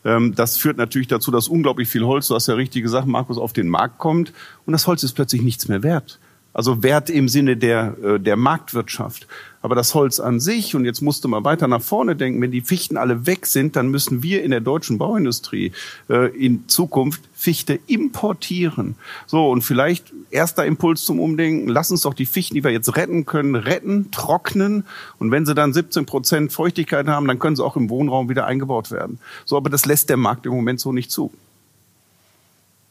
Ähm, 0.05 0.35
das 0.35 0.57
führt 0.57 0.79
natürlich 0.79 1.09
dazu, 1.09 1.31
dass 1.31 1.49
unglaublich 1.49 1.89
viel 1.89 2.05
Holz, 2.05 2.29
du 2.29 2.35
hast 2.35 2.47
ja 2.47 2.55
richtig 2.55 2.83
gesagt, 2.83 3.07
Markus, 3.07 3.37
auf 3.37 3.53
den 3.53 3.69
Markt 3.69 3.99
kommt 3.99 4.33
und 4.65 4.73
das 4.73 4.87
Holz 4.87 5.03
ist 5.03 5.13
plötzlich 5.13 5.43
nichts 5.43 5.69
mehr 5.69 5.83
wert. 5.83 6.19
Also 6.55 6.83
Wert 6.83 7.09
im 7.09 7.29
Sinne 7.29 7.57
der, 7.57 7.97
äh, 8.03 8.21
der 8.21 8.37
Marktwirtschaft. 8.37 9.27
Aber 9.63 9.77
das 9.77 9.95
Holz 9.95 10.19
an 10.19 10.41
sich, 10.41 10.75
und 10.75 10.85
jetzt 10.85 11.01
musste 11.01 11.29
man 11.29 11.45
weiter 11.45 11.69
nach 11.69 11.81
vorne 11.81 12.17
denken, 12.17 12.43
wenn 12.43 12.51
die 12.51 12.61
Fichten 12.61 12.97
alle 12.97 13.27
weg 13.27 13.47
sind, 13.47 13.77
dann 13.77 13.89
müssen 13.89 14.23
wir 14.23 14.43
in 14.43 14.51
der 14.51 14.61
deutschen 14.61 14.99
Bauindustrie 14.99 15.73
äh, 16.11 16.37
in 16.37 16.69
Zukunft 16.69 17.23
Fichte 17.33 17.79
importieren. 17.87 18.97
So, 19.27 19.51
und 19.51 19.63
vielleicht 19.63 20.13
erster 20.31 20.67
Impuls 20.67 21.05
zum 21.05 21.21
Umdenken, 21.21 21.69
lass 21.69 21.91
uns 21.91 22.03
doch 22.03 22.15
die 22.15 22.27
Fichten, 22.27 22.55
die 22.55 22.65
wir 22.65 22.73
jetzt 22.73 22.97
retten 22.97 23.25
können, 23.25 23.55
retten, 23.55 24.11
trocknen. 24.11 24.85
Und 25.19 25.31
wenn 25.31 25.47
sie 25.47 25.55
dann 25.55 25.73
17 25.73 26.07
Prozent 26.07 26.53
Feuchtigkeit 26.53 27.07
haben, 27.07 27.27
dann 27.29 27.39
können 27.39 27.57
sie 27.57 27.65
auch 27.65 27.77
im 27.77 27.89
Wohnraum 27.89 28.29
wieder 28.29 28.47
eingebaut 28.47 28.91
werden. 28.91 29.21
So, 29.45 29.57
aber 29.57 29.71
das 29.71 29.87
lässt 29.87 30.11
der 30.11 30.17
Markt 30.17 30.45
im 30.45 30.53
Moment 30.53 30.81
so 30.81 30.93
nicht 30.93 31.11
zu. 31.11 31.33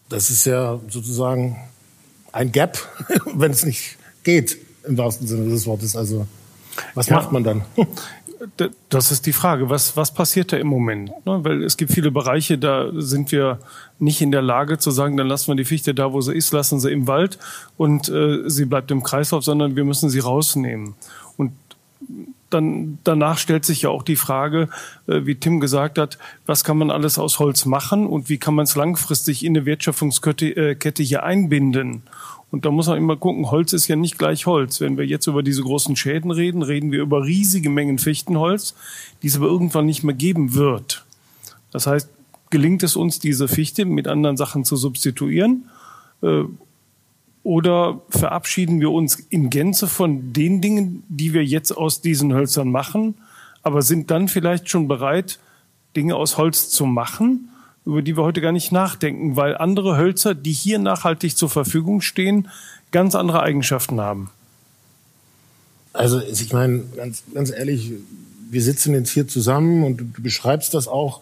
Das 0.07 0.29
ist 0.29 0.45
ja 0.45 0.79
sozusagen 0.89 1.57
ein 2.31 2.51
Gap, 2.51 2.77
wenn 3.33 3.51
es 3.51 3.65
nicht 3.65 3.97
geht, 4.23 4.57
im 4.83 4.97
wahrsten 4.97 5.27
Sinne 5.27 5.49
des 5.49 5.65
Wortes. 5.65 5.95
Also 5.95 6.27
was 6.93 7.07
ja. 7.07 7.15
macht 7.15 7.31
man 7.31 7.43
dann? 7.43 7.61
Das 8.89 9.11
ist 9.11 9.27
die 9.27 9.33
Frage. 9.33 9.69
Was, 9.69 9.95
was 9.95 10.11
passiert 10.11 10.51
da 10.51 10.57
im 10.57 10.65
Moment? 10.65 11.11
Ne, 11.27 11.43
weil 11.43 11.63
es 11.63 11.77
gibt 11.77 11.91
viele 11.91 12.09
Bereiche, 12.09 12.57
da 12.57 12.89
sind 12.91 13.31
wir 13.31 13.59
nicht 13.99 14.19
in 14.19 14.31
der 14.31 14.41
Lage 14.41 14.79
zu 14.79 14.89
sagen, 14.89 15.15
dann 15.15 15.27
lassen 15.27 15.49
wir 15.49 15.55
die 15.55 15.63
Fichte 15.63 15.93
da, 15.93 16.11
wo 16.11 16.21
sie 16.21 16.33
ist, 16.33 16.51
lassen 16.51 16.79
sie 16.79 16.91
im 16.91 17.05
Wald 17.05 17.37
und 17.77 18.09
äh, 18.09 18.49
sie 18.49 18.65
bleibt 18.65 18.89
im 18.89 19.03
Kreislauf, 19.03 19.43
sondern 19.43 19.75
wir 19.75 19.83
müssen 19.83 20.09
sie 20.09 20.17
rausnehmen. 20.17 20.95
Und 21.37 21.51
dann 22.53 22.99
danach 23.03 23.37
stellt 23.37 23.65
sich 23.65 23.83
ja 23.83 23.89
auch 23.89 24.03
die 24.03 24.15
Frage, 24.15 24.69
äh, 25.07 25.25
wie 25.25 25.35
Tim 25.35 25.59
gesagt 25.59 25.97
hat, 25.97 26.17
was 26.45 26.63
kann 26.63 26.77
man 26.77 26.91
alles 26.91 27.17
aus 27.17 27.39
Holz 27.39 27.65
machen 27.65 28.05
und 28.05 28.29
wie 28.29 28.37
kann 28.37 28.53
man 28.53 28.63
es 28.63 28.75
langfristig 28.75 29.43
in 29.43 29.55
eine 29.55 29.65
Wertschöpfungskette 29.65 30.55
äh, 30.55 30.75
Kette 30.75 31.03
hier 31.03 31.23
einbinden? 31.23 32.03
Und 32.51 32.65
da 32.65 32.71
muss 32.71 32.87
man 32.87 32.97
immer 32.97 33.15
gucken, 33.15 33.49
Holz 33.49 33.71
ist 33.71 33.87
ja 33.87 33.95
nicht 33.95 34.19
gleich 34.19 34.45
Holz. 34.45 34.81
Wenn 34.81 34.97
wir 34.97 35.05
jetzt 35.05 35.27
über 35.27 35.41
diese 35.41 35.63
großen 35.63 35.95
Schäden 35.95 36.31
reden, 36.31 36.61
reden 36.61 36.91
wir 36.91 37.01
über 37.01 37.25
riesige 37.25 37.69
Mengen 37.69 37.97
Fichtenholz, 37.97 38.75
die 39.23 39.27
es 39.27 39.37
aber 39.37 39.47
irgendwann 39.47 39.85
nicht 39.85 40.03
mehr 40.03 40.15
geben 40.15 40.53
wird. 40.53 41.05
Das 41.71 41.87
heißt, 41.87 42.09
gelingt 42.49 42.83
es 42.83 42.97
uns, 42.97 43.19
diese 43.19 43.47
Fichte 43.47 43.85
mit 43.85 44.07
anderen 44.09 44.35
Sachen 44.35 44.65
zu 44.65 44.75
substituieren? 44.75 45.69
Äh, 46.21 46.43
oder 47.43 48.01
verabschieden 48.09 48.79
wir 48.79 48.91
uns 48.91 49.15
in 49.15 49.49
Gänze 49.49 49.87
von 49.87 50.33
den 50.33 50.61
Dingen, 50.61 51.03
die 51.09 51.33
wir 51.33 51.43
jetzt 51.43 51.71
aus 51.71 52.01
diesen 52.01 52.33
Hölzern 52.33 52.69
machen, 52.69 53.15
aber 53.63 53.81
sind 53.81 54.11
dann 54.11 54.27
vielleicht 54.27 54.69
schon 54.69 54.87
bereit, 54.87 55.39
Dinge 55.95 56.15
aus 56.15 56.37
Holz 56.37 56.69
zu 56.69 56.85
machen, 56.85 57.49
über 57.85 58.01
die 58.01 58.15
wir 58.15 58.23
heute 58.23 58.41
gar 58.41 58.51
nicht 58.51 58.71
nachdenken, 58.71 59.35
weil 59.35 59.57
andere 59.57 59.97
Hölzer, 59.97 60.35
die 60.35 60.51
hier 60.51 60.79
nachhaltig 60.79 61.35
zur 61.35 61.49
Verfügung 61.49 62.01
stehen, 62.01 62.47
ganz 62.91 63.15
andere 63.15 63.41
Eigenschaften 63.41 63.99
haben. 63.99 64.29
Also 65.93 66.21
ich 66.21 66.53
meine, 66.53 66.83
ganz, 66.95 67.23
ganz 67.33 67.51
ehrlich, 67.51 67.91
wir 68.49 68.61
sitzen 68.61 68.93
jetzt 68.93 69.09
hier 69.09 69.27
zusammen 69.27 69.83
und 69.83 69.97
du 69.97 70.05
beschreibst 70.21 70.73
das 70.73 70.87
auch 70.87 71.21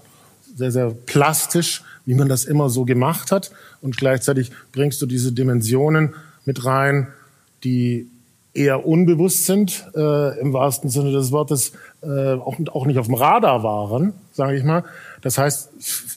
sehr, 0.55 0.71
sehr 0.71 0.91
plastisch, 0.91 1.83
wie 2.05 2.15
man 2.15 2.29
das 2.29 2.45
immer 2.45 2.69
so 2.69 2.85
gemacht 2.85 3.31
hat. 3.31 3.51
Und 3.81 3.97
gleichzeitig 3.97 4.51
bringst 4.71 5.01
du 5.01 5.05
diese 5.05 5.31
Dimensionen 5.31 6.15
mit 6.45 6.65
rein, 6.65 7.07
die 7.63 8.07
eher 8.53 8.85
unbewusst 8.85 9.45
sind, 9.45 9.85
äh, 9.95 10.39
im 10.39 10.53
wahrsten 10.53 10.89
Sinne 10.89 11.11
des 11.11 11.31
Wortes, 11.31 11.73
äh, 12.01 12.33
auch, 12.33 12.57
auch 12.71 12.85
nicht 12.85 12.97
auf 12.97 13.05
dem 13.05 13.15
Radar 13.15 13.63
waren, 13.63 14.13
sage 14.33 14.57
ich 14.57 14.63
mal. 14.63 14.83
Das 15.21 15.37
heißt, 15.37 15.69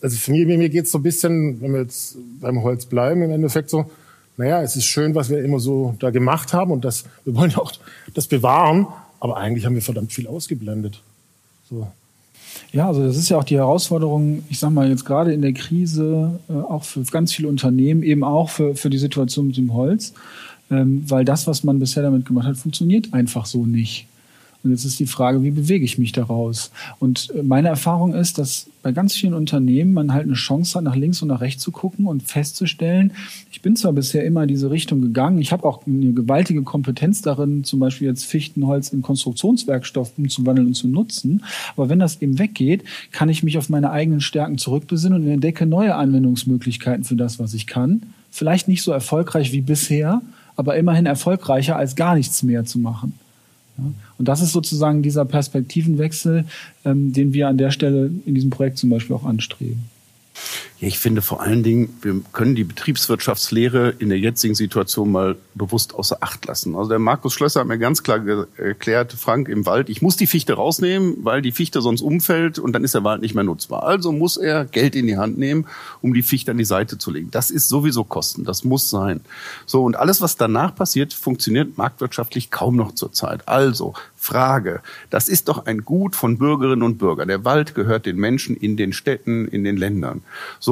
also 0.02 0.16
für 0.16 0.30
mich, 0.32 0.46
mir 0.46 0.68
geht 0.68 0.86
es 0.86 0.92
so 0.92 0.98
ein 0.98 1.02
bisschen, 1.02 1.60
wenn 1.60 1.72
wir 1.72 1.82
jetzt 1.82 2.16
beim 2.40 2.62
Holz 2.62 2.86
bleiben, 2.86 3.22
im 3.22 3.30
Endeffekt 3.30 3.70
so, 3.70 3.90
naja, 4.36 4.62
es 4.62 4.76
ist 4.76 4.86
schön, 4.86 5.14
was 5.14 5.28
wir 5.28 5.44
immer 5.44 5.60
so 5.60 5.94
da 5.98 6.10
gemacht 6.10 6.52
haben 6.52 6.70
und 6.70 6.84
das, 6.84 7.04
wir 7.24 7.34
wollen 7.36 7.50
ja 7.50 7.58
auch 7.58 7.72
das 8.14 8.26
bewahren, 8.26 8.86
aber 9.20 9.36
eigentlich 9.36 9.66
haben 9.66 9.74
wir 9.74 9.82
verdammt 9.82 10.12
viel 10.12 10.26
ausgeblendet. 10.26 11.02
So. 11.68 11.86
Ja, 12.72 12.88
also 12.88 13.04
das 13.04 13.16
ist 13.16 13.28
ja 13.28 13.38
auch 13.38 13.44
die 13.44 13.56
Herausforderung, 13.56 14.42
ich 14.48 14.58
sage 14.58 14.72
mal 14.72 14.88
jetzt 14.88 15.04
gerade 15.04 15.32
in 15.32 15.42
der 15.42 15.52
Krise, 15.52 16.38
äh, 16.48 16.52
auch 16.52 16.84
für 16.84 17.02
ganz 17.02 17.32
viele 17.32 17.48
Unternehmen, 17.48 18.02
eben 18.02 18.24
auch 18.24 18.48
für, 18.50 18.74
für 18.74 18.90
die 18.90 18.98
Situation 18.98 19.48
mit 19.48 19.56
dem 19.56 19.74
Holz, 19.74 20.14
ähm, 20.70 21.02
weil 21.08 21.24
das, 21.24 21.46
was 21.46 21.64
man 21.64 21.78
bisher 21.78 22.02
damit 22.02 22.24
gemacht 22.24 22.46
hat, 22.46 22.56
funktioniert 22.56 23.12
einfach 23.12 23.46
so 23.46 23.66
nicht. 23.66 24.06
Und 24.64 24.70
jetzt 24.70 24.84
ist 24.84 25.00
die 25.00 25.06
Frage, 25.06 25.42
wie 25.42 25.50
bewege 25.50 25.84
ich 25.84 25.98
mich 25.98 26.12
daraus? 26.12 26.70
Und 27.00 27.32
äh, 27.34 27.42
meine 27.42 27.68
Erfahrung 27.68 28.14
ist, 28.14 28.38
dass 28.38 28.66
bei 28.82 28.92
ganz 28.92 29.14
vielen 29.14 29.34
Unternehmen 29.34 29.92
man 29.92 30.12
halt 30.12 30.24
eine 30.24 30.34
Chance 30.34 30.76
hat, 30.76 30.84
nach 30.84 30.96
links 30.96 31.22
und 31.22 31.28
nach 31.28 31.40
rechts 31.40 31.62
zu 31.62 31.70
gucken 31.70 32.06
und 32.06 32.22
festzustellen, 32.22 33.12
ich 33.50 33.62
bin 33.62 33.76
zwar 33.76 33.92
bisher 33.92 34.24
immer 34.24 34.46
diese 34.46 34.70
Richtung 34.70 35.00
gegangen, 35.00 35.38
ich 35.38 35.52
habe 35.52 35.64
auch 35.64 35.86
eine 35.86 36.12
gewaltige 36.12 36.62
Kompetenz 36.62 37.22
darin, 37.22 37.64
zum 37.64 37.80
Beispiel 37.80 38.08
jetzt 38.08 38.24
Fichtenholz 38.24 38.88
in 38.88 39.02
Konstruktionswerkstoff 39.02 40.12
umzuwandeln 40.16 40.68
und 40.68 40.74
zu 40.74 40.88
nutzen, 40.88 41.44
aber 41.76 41.88
wenn 41.88 42.00
das 42.00 42.20
eben 42.22 42.38
weggeht, 42.38 42.84
kann 43.12 43.28
ich 43.28 43.42
mich 43.42 43.58
auf 43.58 43.68
meine 43.68 43.90
eigenen 43.90 44.20
Stärken 44.20 44.58
zurückbesinnen 44.58 45.22
und 45.22 45.28
entdecke 45.28 45.66
neue 45.66 45.94
Anwendungsmöglichkeiten 45.94 47.04
für 47.04 47.16
das, 47.16 47.38
was 47.38 47.54
ich 47.54 47.66
kann. 47.66 48.02
Vielleicht 48.30 48.66
nicht 48.66 48.82
so 48.82 48.92
erfolgreich 48.92 49.52
wie 49.52 49.60
bisher, 49.60 50.22
aber 50.56 50.76
immerhin 50.76 51.06
erfolgreicher 51.06 51.76
als 51.76 51.96
gar 51.96 52.14
nichts 52.14 52.42
mehr 52.42 52.64
zu 52.64 52.78
machen. 52.78 53.14
Ja? 53.84 53.92
Und 54.18 54.28
das 54.28 54.40
ist 54.40 54.52
sozusagen 54.52 55.02
dieser 55.02 55.24
Perspektivenwechsel, 55.24 56.44
ähm, 56.84 57.12
den 57.12 57.32
wir 57.32 57.48
an 57.48 57.58
der 57.58 57.70
Stelle 57.70 58.10
in 58.26 58.34
diesem 58.34 58.50
Projekt 58.50 58.78
zum 58.78 58.90
Beispiel 58.90 59.16
auch 59.16 59.24
anstreben. 59.24 59.84
Ja, 60.82 60.88
ich 60.88 60.98
finde 60.98 61.22
vor 61.22 61.40
allen 61.40 61.62
Dingen, 61.62 61.96
wir 62.02 62.20
können 62.32 62.56
die 62.56 62.64
Betriebswirtschaftslehre 62.64 63.94
in 64.00 64.08
der 64.08 64.18
jetzigen 64.18 64.56
Situation 64.56 65.12
mal 65.12 65.36
bewusst 65.54 65.94
außer 65.94 66.18
Acht 66.20 66.44
lassen. 66.46 66.74
Also 66.74 66.88
der 66.90 66.98
Markus 66.98 67.34
Schlösser 67.34 67.60
hat 67.60 67.68
mir 67.68 67.78
ganz 67.78 68.02
klar 68.02 68.20
erklärt, 68.56 69.12
Frank 69.12 69.48
im 69.48 69.64
Wald, 69.64 69.88
ich 69.88 70.02
muss 70.02 70.16
die 70.16 70.26
Fichte 70.26 70.54
rausnehmen, 70.54 71.18
weil 71.22 71.40
die 71.40 71.52
Fichte 71.52 71.80
sonst 71.82 72.00
umfällt 72.00 72.58
und 72.58 72.72
dann 72.72 72.82
ist 72.82 72.94
der 72.94 73.04
Wald 73.04 73.22
nicht 73.22 73.36
mehr 73.36 73.44
nutzbar. 73.44 73.84
Also 73.84 74.10
muss 74.10 74.36
er 74.36 74.64
Geld 74.64 74.96
in 74.96 75.06
die 75.06 75.16
Hand 75.16 75.38
nehmen, 75.38 75.66
um 76.00 76.14
die 76.14 76.22
Fichte 76.22 76.50
an 76.50 76.58
die 76.58 76.64
Seite 76.64 76.98
zu 76.98 77.12
legen. 77.12 77.30
Das 77.30 77.52
ist 77.52 77.68
sowieso 77.68 78.02
Kosten, 78.02 78.42
das 78.42 78.64
muss 78.64 78.90
sein. 78.90 79.20
So, 79.66 79.84
und 79.84 79.94
alles, 79.94 80.20
was 80.20 80.36
danach 80.36 80.74
passiert, 80.74 81.14
funktioniert 81.14 81.78
marktwirtschaftlich 81.78 82.50
kaum 82.50 82.74
noch 82.74 82.92
zurzeit. 82.92 83.46
Also, 83.46 83.94
Frage, 84.22 84.82
das 85.10 85.28
ist 85.28 85.48
doch 85.48 85.66
ein 85.66 85.84
Gut 85.84 86.14
von 86.14 86.38
Bürgerinnen 86.38 86.84
und 86.84 86.98
Bürgern. 86.98 87.26
Der 87.26 87.44
Wald 87.44 87.74
gehört 87.74 88.06
den 88.06 88.16
Menschen 88.16 88.56
in 88.56 88.76
den 88.76 88.92
Städten, 88.92 89.48
in 89.48 89.64
den 89.64 89.76
Ländern. 89.76 90.22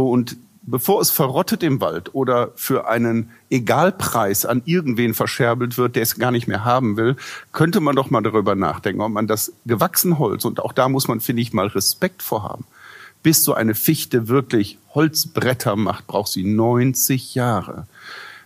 So, 0.00 0.08
und 0.08 0.38
bevor 0.62 1.02
es 1.02 1.10
verrottet 1.10 1.62
im 1.62 1.82
Wald 1.82 2.14
oder 2.14 2.52
für 2.56 2.88
einen 2.88 3.32
Egalpreis 3.50 4.46
an 4.46 4.62
irgendwen 4.64 5.12
verscherbelt 5.12 5.76
wird, 5.76 5.94
der 5.94 6.04
es 6.04 6.14
gar 6.14 6.30
nicht 6.30 6.48
mehr 6.48 6.64
haben 6.64 6.96
will, 6.96 7.16
könnte 7.52 7.80
man 7.80 7.96
doch 7.96 8.08
mal 8.08 8.22
darüber 8.22 8.54
nachdenken, 8.54 9.02
ob 9.02 9.12
man 9.12 9.26
das 9.26 9.52
gewachsene 9.66 10.18
Holz, 10.18 10.46
und 10.46 10.60
auch 10.60 10.72
da 10.72 10.88
muss 10.88 11.06
man, 11.06 11.20
finde 11.20 11.42
ich, 11.42 11.52
mal 11.52 11.66
Respekt 11.66 12.22
vorhaben, 12.22 12.64
bis 13.22 13.44
so 13.44 13.52
eine 13.52 13.74
Fichte 13.74 14.28
wirklich 14.28 14.78
Holzbretter 14.94 15.76
macht, 15.76 16.06
braucht 16.06 16.32
sie 16.32 16.44
90 16.44 17.34
Jahre. 17.34 17.86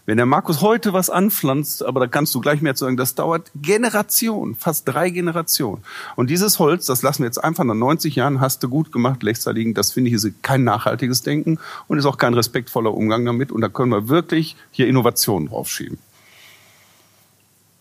Wenn 0.06 0.18
der 0.18 0.26
Markus 0.26 0.60
heute 0.60 0.92
was 0.92 1.08
anpflanzt, 1.08 1.82
aber 1.82 2.00
da 2.00 2.06
kannst 2.06 2.34
du 2.34 2.40
gleich 2.40 2.60
mehr 2.60 2.74
zu 2.74 2.84
sagen, 2.84 2.98
das 2.98 3.14
dauert 3.14 3.50
Generationen, 3.54 4.54
fast 4.54 4.86
drei 4.86 5.08
Generationen. 5.08 5.82
Und 6.14 6.28
dieses 6.28 6.58
Holz, 6.58 6.84
das 6.84 7.00
lassen 7.00 7.22
wir 7.22 7.26
jetzt 7.26 7.42
einfach 7.42 7.64
nach 7.64 7.74
90 7.74 8.14
Jahren, 8.14 8.40
hast 8.40 8.62
du 8.62 8.68
gut 8.68 8.92
gemacht, 8.92 9.22
lächst 9.22 9.46
da 9.46 9.50
liegen, 9.50 9.72
das 9.72 9.92
finde 9.92 10.10
ich 10.10 10.14
ist 10.14 10.42
kein 10.42 10.62
nachhaltiges 10.62 11.22
Denken 11.22 11.58
und 11.88 11.98
ist 11.98 12.04
auch 12.04 12.18
kein 12.18 12.34
respektvoller 12.34 12.92
Umgang 12.92 13.24
damit. 13.24 13.50
Und 13.50 13.62
da 13.62 13.68
können 13.70 13.92
wir 13.92 14.08
wirklich 14.08 14.56
hier 14.72 14.88
Innovationen 14.88 15.48
draufschieben. 15.48 15.96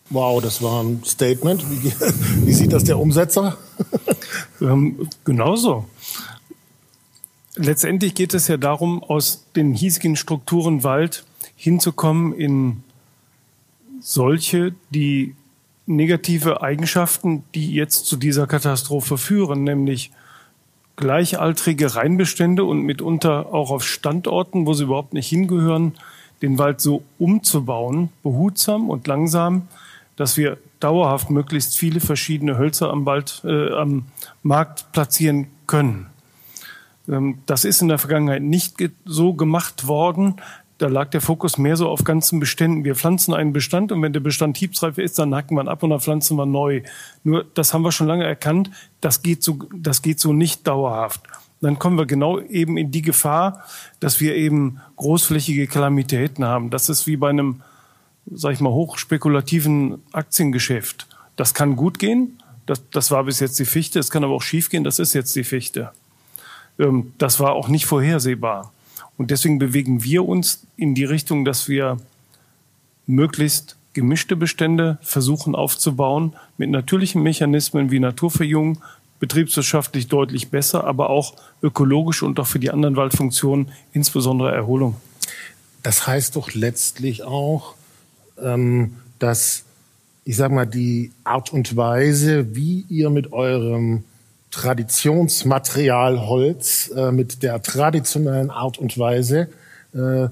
Wow, 0.08 0.42
das 0.42 0.62
war 0.62 0.82
ein 0.82 1.02
Statement. 1.04 1.64
Wie, 1.70 1.92
wie 2.46 2.52
sieht 2.54 2.72
das 2.72 2.84
der 2.84 2.98
Umsetzer? 2.98 3.58
ähm, 4.62 5.08
genauso. 5.24 5.84
Letztendlich 7.56 8.14
geht 8.14 8.32
es 8.32 8.48
ja 8.48 8.56
darum, 8.56 9.04
aus 9.04 9.44
den 9.54 9.74
hiesigen 9.74 10.16
Strukturen 10.16 10.84
Wald 10.84 11.24
hinzukommen 11.64 12.34
in 12.34 12.82
solche, 14.00 14.74
die 14.90 15.34
negative 15.86 16.62
Eigenschaften, 16.62 17.42
die 17.54 17.72
jetzt 17.72 18.06
zu 18.06 18.16
dieser 18.16 18.46
Katastrophe 18.46 19.18
führen, 19.18 19.64
nämlich 19.64 20.12
gleichaltrige 20.96 21.96
Reinbestände 21.96 22.64
und 22.64 22.82
mitunter 22.82 23.52
auch 23.52 23.70
auf 23.70 23.84
Standorten, 23.84 24.66
wo 24.66 24.74
sie 24.74 24.84
überhaupt 24.84 25.14
nicht 25.14 25.28
hingehören, 25.28 25.94
den 26.42 26.58
Wald 26.58 26.80
so 26.80 27.02
umzubauen, 27.18 28.10
behutsam 28.22 28.90
und 28.90 29.06
langsam, 29.06 29.68
dass 30.16 30.36
wir 30.36 30.58
dauerhaft 30.80 31.30
möglichst 31.30 31.76
viele 31.76 32.00
verschiedene 32.00 32.58
Hölzer 32.58 32.90
am, 32.90 33.06
Wald, 33.06 33.42
äh, 33.44 33.72
am 33.72 34.04
Markt 34.42 34.92
platzieren 34.92 35.46
können. 35.66 36.06
Ähm, 37.08 37.38
das 37.46 37.64
ist 37.64 37.82
in 37.82 37.88
der 37.88 37.98
Vergangenheit 37.98 38.42
nicht 38.42 38.76
so 39.04 39.34
gemacht 39.34 39.86
worden. 39.86 40.36
Da 40.78 40.88
lag 40.88 41.10
der 41.10 41.20
Fokus 41.20 41.56
mehr 41.56 41.76
so 41.76 41.88
auf 41.88 42.02
ganzen 42.02 42.40
Beständen. 42.40 42.84
Wir 42.84 42.96
pflanzen 42.96 43.32
einen 43.32 43.52
Bestand 43.52 43.92
und 43.92 44.02
wenn 44.02 44.12
der 44.12 44.20
Bestand 44.20 44.56
hiebsreif 44.56 44.98
ist, 44.98 45.18
dann 45.18 45.34
hacken 45.34 45.56
wir 45.56 45.62
ihn 45.62 45.68
ab 45.68 45.82
und 45.82 45.90
dann 45.90 46.00
pflanzen 46.00 46.36
wir 46.36 46.46
neu. 46.46 46.82
Nur, 47.22 47.44
das 47.54 47.72
haben 47.72 47.82
wir 47.82 47.92
schon 47.92 48.08
lange 48.08 48.24
erkannt, 48.24 48.70
das 49.00 49.22
geht 49.22 49.42
so, 49.42 49.58
das 49.74 50.02
geht 50.02 50.18
so 50.18 50.32
nicht 50.32 50.66
dauerhaft. 50.66 51.22
Dann 51.64 51.78
kommen 51.78 51.96
wir 51.96 52.04
genau 52.04 52.40
eben 52.40 52.76
in 52.76 52.90
die 52.90 53.00
Gefahr, 53.00 53.64
dass 53.98 54.20
wir 54.20 54.34
eben 54.34 54.80
großflächige 54.96 55.66
Kalamitäten 55.66 56.44
haben. 56.44 56.68
Das 56.68 56.90
ist 56.90 57.06
wie 57.06 57.16
bei 57.16 57.30
einem, 57.30 57.62
sag 58.30 58.52
ich 58.52 58.60
mal, 58.60 58.72
hochspekulativen 58.72 60.02
Aktiengeschäft. 60.12 61.06
Das 61.36 61.54
kann 61.54 61.76
gut 61.76 61.98
gehen. 61.98 62.38
Das, 62.66 62.82
das 62.90 63.10
war 63.10 63.24
bis 63.24 63.40
jetzt 63.40 63.58
die 63.58 63.64
Fichte. 63.64 63.98
Es 63.98 64.10
kann 64.10 64.24
aber 64.24 64.34
auch 64.34 64.42
schief 64.42 64.68
gehen. 64.68 64.84
Das 64.84 64.98
ist 64.98 65.14
jetzt 65.14 65.34
die 65.36 65.44
Fichte. 65.44 65.92
Ähm, 66.78 67.14
das 67.16 67.40
war 67.40 67.52
auch 67.52 67.68
nicht 67.68 67.86
vorhersehbar. 67.86 68.73
Und 69.16 69.30
deswegen 69.30 69.58
bewegen 69.58 70.02
wir 70.02 70.26
uns 70.26 70.66
in 70.76 70.94
die 70.94 71.04
Richtung, 71.04 71.44
dass 71.44 71.68
wir 71.68 71.98
möglichst 73.06 73.76
gemischte 73.92 74.34
Bestände 74.34 74.98
versuchen 75.02 75.54
aufzubauen 75.54 76.34
mit 76.58 76.70
natürlichen 76.70 77.22
Mechanismen 77.22 77.90
wie 77.90 78.00
Naturverjüngung, 78.00 78.82
betriebswirtschaftlich 79.20 80.08
deutlich 80.08 80.50
besser, 80.50 80.84
aber 80.84 81.10
auch 81.10 81.34
ökologisch 81.62 82.22
und 82.22 82.38
auch 82.40 82.46
für 82.46 82.58
die 82.58 82.70
anderen 82.70 82.96
Waldfunktionen, 82.96 83.70
insbesondere 83.92 84.52
Erholung. 84.52 84.96
Das 85.82 86.06
heißt 86.06 86.36
doch 86.36 86.52
letztlich 86.54 87.22
auch, 87.22 87.74
ähm, 88.42 88.96
dass, 89.18 89.64
ich 90.24 90.36
sag 90.36 90.50
mal, 90.50 90.66
die 90.66 91.12
Art 91.22 91.52
und 91.52 91.76
Weise, 91.76 92.56
wie 92.56 92.84
ihr 92.88 93.10
mit 93.10 93.32
eurem 93.32 94.04
Traditionsmaterial 94.54 96.28
Holz 96.28 96.88
äh, 96.94 97.10
mit 97.10 97.42
der 97.42 97.60
traditionellen 97.60 98.50
Art 98.50 98.78
und 98.78 98.96
Weise 98.96 99.48
äh, 99.94 100.28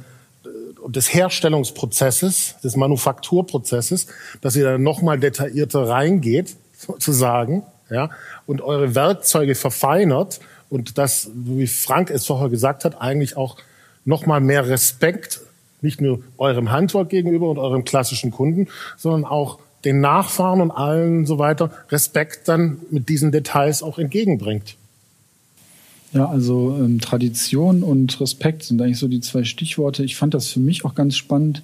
des 0.86 1.12
Herstellungsprozesses, 1.12 2.54
des 2.62 2.76
Manufakturprozesses, 2.76 4.06
dass 4.40 4.54
ihr 4.54 4.64
da 4.64 4.78
nochmal 4.78 5.18
detaillierter 5.18 5.88
reingeht, 5.88 6.54
sozusagen, 6.76 7.64
ja, 7.90 8.10
und 8.46 8.62
eure 8.62 8.94
Werkzeuge 8.94 9.56
verfeinert 9.56 10.38
und 10.70 10.98
das, 10.98 11.30
wie 11.34 11.66
Frank 11.66 12.10
es 12.10 12.24
vorher 12.24 12.48
gesagt 12.48 12.84
hat, 12.84 13.00
eigentlich 13.00 13.36
auch 13.36 13.56
nochmal 14.04 14.40
mehr 14.40 14.68
Respekt, 14.68 15.40
nicht 15.80 16.00
nur 16.00 16.20
eurem 16.38 16.70
Handwerk 16.70 17.08
gegenüber 17.08 17.50
und 17.50 17.58
eurem 17.58 17.82
klassischen 17.84 18.30
Kunden, 18.30 18.68
sondern 18.96 19.24
auch 19.24 19.58
den 19.84 20.00
Nachfahren 20.00 20.60
und 20.60 20.70
allen 20.70 21.26
so 21.26 21.38
weiter 21.38 21.70
Respekt 21.90 22.48
dann 22.48 22.78
mit 22.90 23.08
diesen 23.08 23.32
Details 23.32 23.82
auch 23.82 23.98
entgegenbringt. 23.98 24.76
Ja, 26.12 26.26
also 26.28 26.76
ähm, 26.78 27.00
Tradition 27.00 27.82
und 27.82 28.20
Respekt 28.20 28.64
sind 28.64 28.80
eigentlich 28.82 28.98
so 28.98 29.08
die 29.08 29.20
zwei 29.20 29.44
Stichworte. 29.44 30.04
Ich 30.04 30.16
fand 30.16 30.34
das 30.34 30.48
für 30.48 30.60
mich 30.60 30.84
auch 30.84 30.94
ganz 30.94 31.16
spannend, 31.16 31.62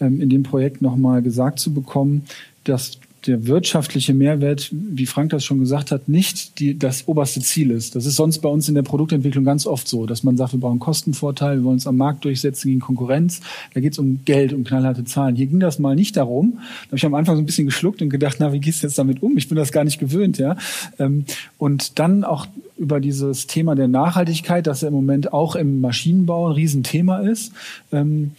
ähm, 0.00 0.22
in 0.22 0.30
dem 0.30 0.42
Projekt 0.42 0.80
nochmal 0.80 1.20
gesagt 1.20 1.58
zu 1.58 1.74
bekommen, 1.74 2.24
dass 2.64 2.98
der 3.26 3.46
wirtschaftliche 3.46 4.14
Mehrwert, 4.14 4.68
wie 4.72 5.06
Frank 5.06 5.30
das 5.30 5.44
schon 5.44 5.58
gesagt 5.58 5.90
hat, 5.90 6.08
nicht 6.08 6.58
die, 6.58 6.78
das 6.78 7.06
oberste 7.06 7.40
Ziel 7.40 7.70
ist. 7.70 7.94
Das 7.94 8.06
ist 8.06 8.16
sonst 8.16 8.38
bei 8.38 8.48
uns 8.48 8.68
in 8.68 8.74
der 8.74 8.82
Produktentwicklung 8.82 9.44
ganz 9.44 9.66
oft 9.66 9.86
so, 9.88 10.06
dass 10.06 10.22
man 10.22 10.36
sagt, 10.36 10.52
wir 10.52 10.60
brauchen 10.60 10.78
Kostenvorteil, 10.78 11.58
wir 11.58 11.64
wollen 11.64 11.74
uns 11.74 11.86
am 11.86 11.96
Markt 11.96 12.24
durchsetzen 12.24 12.68
gegen 12.68 12.80
Konkurrenz. 12.80 13.40
Da 13.74 13.80
geht 13.80 13.92
es 13.92 13.98
um 13.98 14.24
Geld, 14.24 14.52
um 14.52 14.64
knallharte 14.64 15.04
Zahlen. 15.04 15.36
Hier 15.36 15.46
ging 15.46 15.60
das 15.60 15.78
mal 15.78 15.94
nicht 15.94 16.16
darum. 16.16 16.54
Da 16.54 16.86
habe 16.88 16.96
ich 16.96 17.06
am 17.06 17.14
Anfang 17.14 17.36
so 17.36 17.42
ein 17.42 17.46
bisschen 17.46 17.66
geschluckt 17.66 18.00
und 18.00 18.08
gedacht, 18.08 18.36
na, 18.40 18.52
wie 18.52 18.60
gehst 18.60 18.82
du 18.82 18.86
jetzt 18.86 18.98
damit 18.98 19.22
um? 19.22 19.36
Ich 19.36 19.48
bin 19.48 19.56
das 19.56 19.72
gar 19.72 19.84
nicht 19.84 19.98
gewöhnt, 19.98 20.38
ja. 20.38 20.56
Ähm, 20.98 21.24
und 21.58 21.98
dann 21.98 22.24
auch 22.24 22.46
über 22.78 23.00
dieses 23.00 23.46
Thema 23.46 23.74
der 23.74 23.88
Nachhaltigkeit, 23.88 24.66
das 24.66 24.80
ja 24.80 24.88
im 24.88 24.94
Moment 24.94 25.34
auch 25.34 25.56
im 25.56 25.82
Maschinenbau 25.82 26.48
ein 26.48 26.54
Riesenthema 26.54 27.18
ist. 27.18 27.52
Ähm, 27.92 28.32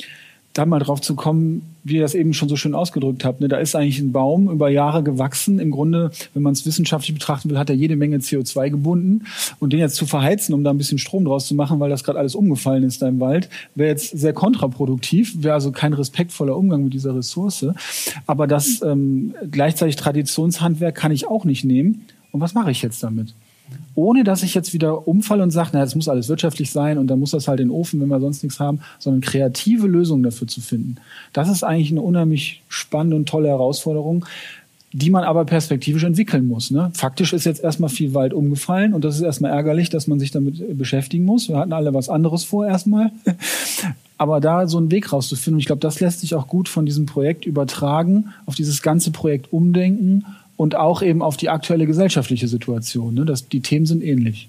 da 0.53 0.65
mal 0.65 0.79
drauf 0.79 1.01
zu 1.01 1.15
kommen, 1.15 1.70
wie 1.83 1.95
ihr 1.95 2.01
das 2.01 2.15
eben 2.15 2.33
schon 2.33 2.49
so 2.49 2.55
schön 2.55 2.75
ausgedrückt 2.75 3.25
habt. 3.25 3.41
Ne? 3.41 3.47
Da 3.47 3.57
ist 3.57 3.75
eigentlich 3.75 3.99
ein 3.99 4.11
Baum 4.11 4.49
über 4.49 4.69
Jahre 4.69 5.03
gewachsen. 5.03 5.59
Im 5.59 5.71
Grunde, 5.71 6.11
wenn 6.33 6.43
man 6.43 6.53
es 6.53 6.65
wissenschaftlich 6.65 7.13
betrachten 7.13 7.49
will, 7.49 7.57
hat 7.57 7.69
er 7.69 7.75
jede 7.75 7.95
Menge 7.95 8.17
CO2 8.17 8.69
gebunden. 8.69 9.25
Und 9.59 9.73
den 9.73 9.79
jetzt 9.79 9.95
zu 9.95 10.05
verheizen, 10.05 10.53
um 10.53 10.63
da 10.63 10.69
ein 10.69 10.77
bisschen 10.77 10.97
Strom 10.97 11.25
draus 11.25 11.47
zu 11.47 11.55
machen, 11.55 11.79
weil 11.79 11.89
das 11.89 12.03
gerade 12.03 12.19
alles 12.19 12.35
umgefallen 12.35 12.83
ist 12.83 13.01
da 13.01 13.07
im 13.07 13.19
Wald, 13.19 13.49
wäre 13.75 13.89
jetzt 13.89 14.17
sehr 14.17 14.33
kontraproduktiv, 14.33 15.35
wäre 15.41 15.55
also 15.55 15.71
kein 15.71 15.93
respektvoller 15.93 16.55
Umgang 16.55 16.83
mit 16.83 16.93
dieser 16.93 17.15
Ressource. 17.15 17.65
Aber 18.27 18.47
das 18.47 18.81
ähm, 18.83 19.33
gleichzeitig 19.49 19.95
Traditionshandwerk 19.95 20.95
kann 20.95 21.11
ich 21.11 21.27
auch 21.27 21.45
nicht 21.45 21.63
nehmen. 21.63 22.05
Und 22.31 22.41
was 22.41 22.53
mache 22.53 22.71
ich 22.71 22.81
jetzt 22.81 23.03
damit? 23.03 23.33
Ohne 23.95 24.23
dass 24.23 24.43
ich 24.43 24.53
jetzt 24.53 24.73
wieder 24.73 25.07
umfalle 25.07 25.43
und 25.43 25.51
sage, 25.51 25.69
na, 25.73 25.81
das 25.81 25.95
muss 25.95 26.07
alles 26.07 26.29
wirtschaftlich 26.29 26.71
sein 26.71 26.97
und 26.97 27.07
dann 27.07 27.19
muss 27.19 27.31
das 27.31 27.47
halt 27.47 27.59
in 27.59 27.67
den 27.67 27.75
Ofen, 27.75 27.99
wenn 28.01 28.07
wir 28.07 28.19
sonst 28.19 28.43
nichts 28.43 28.59
haben, 28.59 28.79
sondern 28.99 29.21
kreative 29.21 29.87
Lösungen 29.87 30.23
dafür 30.23 30.47
zu 30.47 30.61
finden. 30.61 30.95
Das 31.33 31.49
ist 31.49 31.63
eigentlich 31.63 31.91
eine 31.91 32.01
unheimlich 32.01 32.61
spannende 32.69 33.15
und 33.15 33.27
tolle 33.27 33.49
Herausforderung, 33.49 34.25
die 34.93 35.09
man 35.09 35.23
aber 35.23 35.45
perspektivisch 35.45 36.03
entwickeln 36.03 36.47
muss. 36.47 36.71
Ne? 36.71 36.91
Faktisch 36.93 37.33
ist 37.33 37.45
jetzt 37.45 37.63
erstmal 37.63 37.89
viel 37.89 38.13
Wald 38.13 38.33
umgefallen 38.33 38.93
und 38.93 39.05
das 39.05 39.15
ist 39.15 39.21
erstmal 39.21 39.51
ärgerlich, 39.51 39.89
dass 39.89 40.07
man 40.07 40.19
sich 40.19 40.31
damit 40.31 40.77
beschäftigen 40.77 41.25
muss. 41.25 41.49
Wir 41.49 41.57
hatten 41.57 41.73
alle 41.73 41.93
was 41.93 42.09
anderes 42.09 42.43
vor 42.43 42.65
erstmal. 42.65 43.11
Aber 44.17 44.39
da 44.39 44.67
so 44.67 44.77
einen 44.77 44.91
Weg 44.91 45.11
rauszufinden, 45.11 45.59
ich 45.59 45.65
glaube, 45.65 45.79
das 45.79 45.99
lässt 45.99 46.19
sich 46.19 46.35
auch 46.35 46.47
gut 46.47 46.69
von 46.69 46.85
diesem 46.85 47.07
Projekt 47.07 47.45
übertragen, 47.45 48.33
auf 48.45 48.53
dieses 48.53 48.83
ganze 48.83 49.11
Projekt 49.11 49.51
umdenken 49.51 50.25
und 50.61 50.75
auch 50.75 51.01
eben 51.01 51.23
auf 51.23 51.37
die 51.37 51.49
aktuelle 51.49 51.87
gesellschaftliche 51.87 52.47
Situation. 52.47 53.15
Ne? 53.15 53.25
Das, 53.25 53.49
die 53.49 53.61
Themen 53.61 53.87
sind 53.87 54.03
ähnlich. 54.03 54.47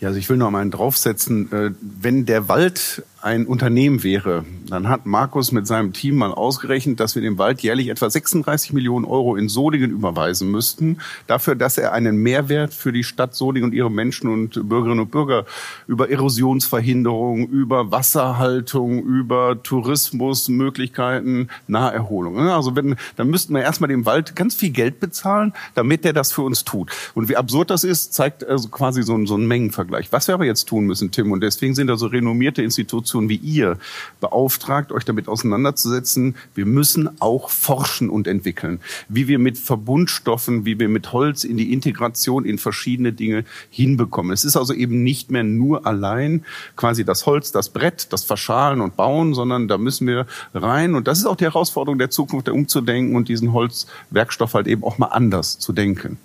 Ja, 0.00 0.08
also 0.08 0.18
ich 0.18 0.28
will 0.28 0.36
noch 0.36 0.50
mal 0.50 0.68
draufsetzen. 0.68 1.52
Äh, 1.52 1.70
wenn 1.80 2.26
der 2.26 2.48
Wald 2.48 3.04
ein 3.20 3.46
Unternehmen 3.46 4.04
wäre, 4.04 4.44
dann 4.68 4.88
hat 4.88 5.04
Markus 5.04 5.50
mit 5.50 5.66
seinem 5.66 5.92
Team 5.92 6.16
mal 6.16 6.30
ausgerechnet, 6.30 7.00
dass 7.00 7.14
wir 7.14 7.22
dem 7.22 7.36
Wald 7.36 7.62
jährlich 7.62 7.88
etwa 7.88 8.08
36 8.08 8.72
Millionen 8.72 9.04
Euro 9.04 9.34
in 9.34 9.48
Solingen 9.48 9.90
überweisen 9.90 10.50
müssten, 10.50 10.98
dafür, 11.26 11.56
dass 11.56 11.78
er 11.78 11.92
einen 11.92 12.18
Mehrwert 12.18 12.72
für 12.72 12.92
die 12.92 13.02
Stadt 13.02 13.34
Solingen 13.34 13.70
und 13.70 13.74
ihre 13.74 13.90
Menschen 13.90 14.30
und 14.30 14.68
Bürgerinnen 14.68 15.00
und 15.00 15.10
Bürger 15.10 15.46
über 15.88 16.10
Erosionsverhinderung, 16.10 17.48
über 17.48 17.90
Wasserhaltung, 17.90 19.02
über 19.02 19.62
Tourismusmöglichkeiten, 19.62 21.50
Naherholung. 21.66 22.38
Also 22.38 22.76
wenn, 22.76 22.96
dann 23.16 23.30
müssten 23.30 23.54
wir 23.54 23.62
erstmal 23.62 23.88
dem 23.88 24.06
Wald 24.06 24.36
ganz 24.36 24.54
viel 24.54 24.70
Geld 24.70 25.00
bezahlen, 25.00 25.52
damit 25.74 26.04
der 26.04 26.12
das 26.12 26.32
für 26.32 26.42
uns 26.42 26.64
tut. 26.64 26.90
Und 27.14 27.28
wie 27.28 27.36
absurd 27.36 27.70
das 27.70 27.82
ist, 27.82 28.14
zeigt 28.14 28.46
also 28.46 28.68
quasi 28.68 29.02
so, 29.02 29.26
so 29.26 29.36
ein 29.36 29.46
Mengenvergleich. 29.46 30.12
Was 30.12 30.28
wir 30.28 30.34
aber 30.34 30.44
jetzt 30.44 30.66
tun 30.68 30.84
müssen, 30.84 31.10
Tim, 31.10 31.32
und 31.32 31.42
deswegen 31.42 31.74
sind 31.74 31.88
da 31.88 31.96
so 31.96 32.06
renommierte 32.06 32.62
Institutionen 32.62 33.08
Institution 33.18 33.28
wie 33.28 33.36
ihr 33.36 33.78
beauftragt, 34.20 34.92
euch 34.92 35.04
damit 35.04 35.28
auseinanderzusetzen. 35.28 36.36
Wir 36.54 36.66
müssen 36.66 37.20
auch 37.20 37.50
forschen 37.50 38.10
und 38.10 38.26
entwickeln, 38.26 38.80
wie 39.08 39.28
wir 39.28 39.38
mit 39.38 39.58
Verbundstoffen, 39.58 40.64
wie 40.64 40.78
wir 40.78 40.88
mit 40.88 41.12
Holz 41.12 41.44
in 41.44 41.56
die 41.56 41.72
Integration 41.72 42.44
in 42.44 42.58
verschiedene 42.58 43.12
Dinge 43.12 43.44
hinbekommen. 43.70 44.32
Es 44.32 44.44
ist 44.44 44.56
also 44.56 44.72
eben 44.72 45.02
nicht 45.02 45.30
mehr 45.30 45.44
nur 45.44 45.86
allein 45.86 46.44
quasi 46.76 47.04
das 47.04 47.26
Holz, 47.26 47.52
das 47.52 47.70
Brett, 47.70 48.12
das 48.12 48.24
Verschalen 48.24 48.80
und 48.80 48.96
Bauen, 48.96 49.34
sondern 49.34 49.68
da 49.68 49.78
müssen 49.78 50.06
wir 50.06 50.26
rein. 50.54 50.94
Und 50.94 51.08
das 51.08 51.18
ist 51.18 51.26
auch 51.26 51.36
die 51.36 51.44
Herausforderung 51.44 51.98
der 51.98 52.10
Zukunft, 52.10 52.48
umzudenken 52.48 53.16
und 53.16 53.28
diesen 53.28 53.52
Holzwerkstoff 53.52 54.54
halt 54.54 54.66
eben 54.66 54.84
auch 54.84 54.98
mal 54.98 55.08
anders 55.08 55.58
zu 55.58 55.72
denken. 55.72 56.18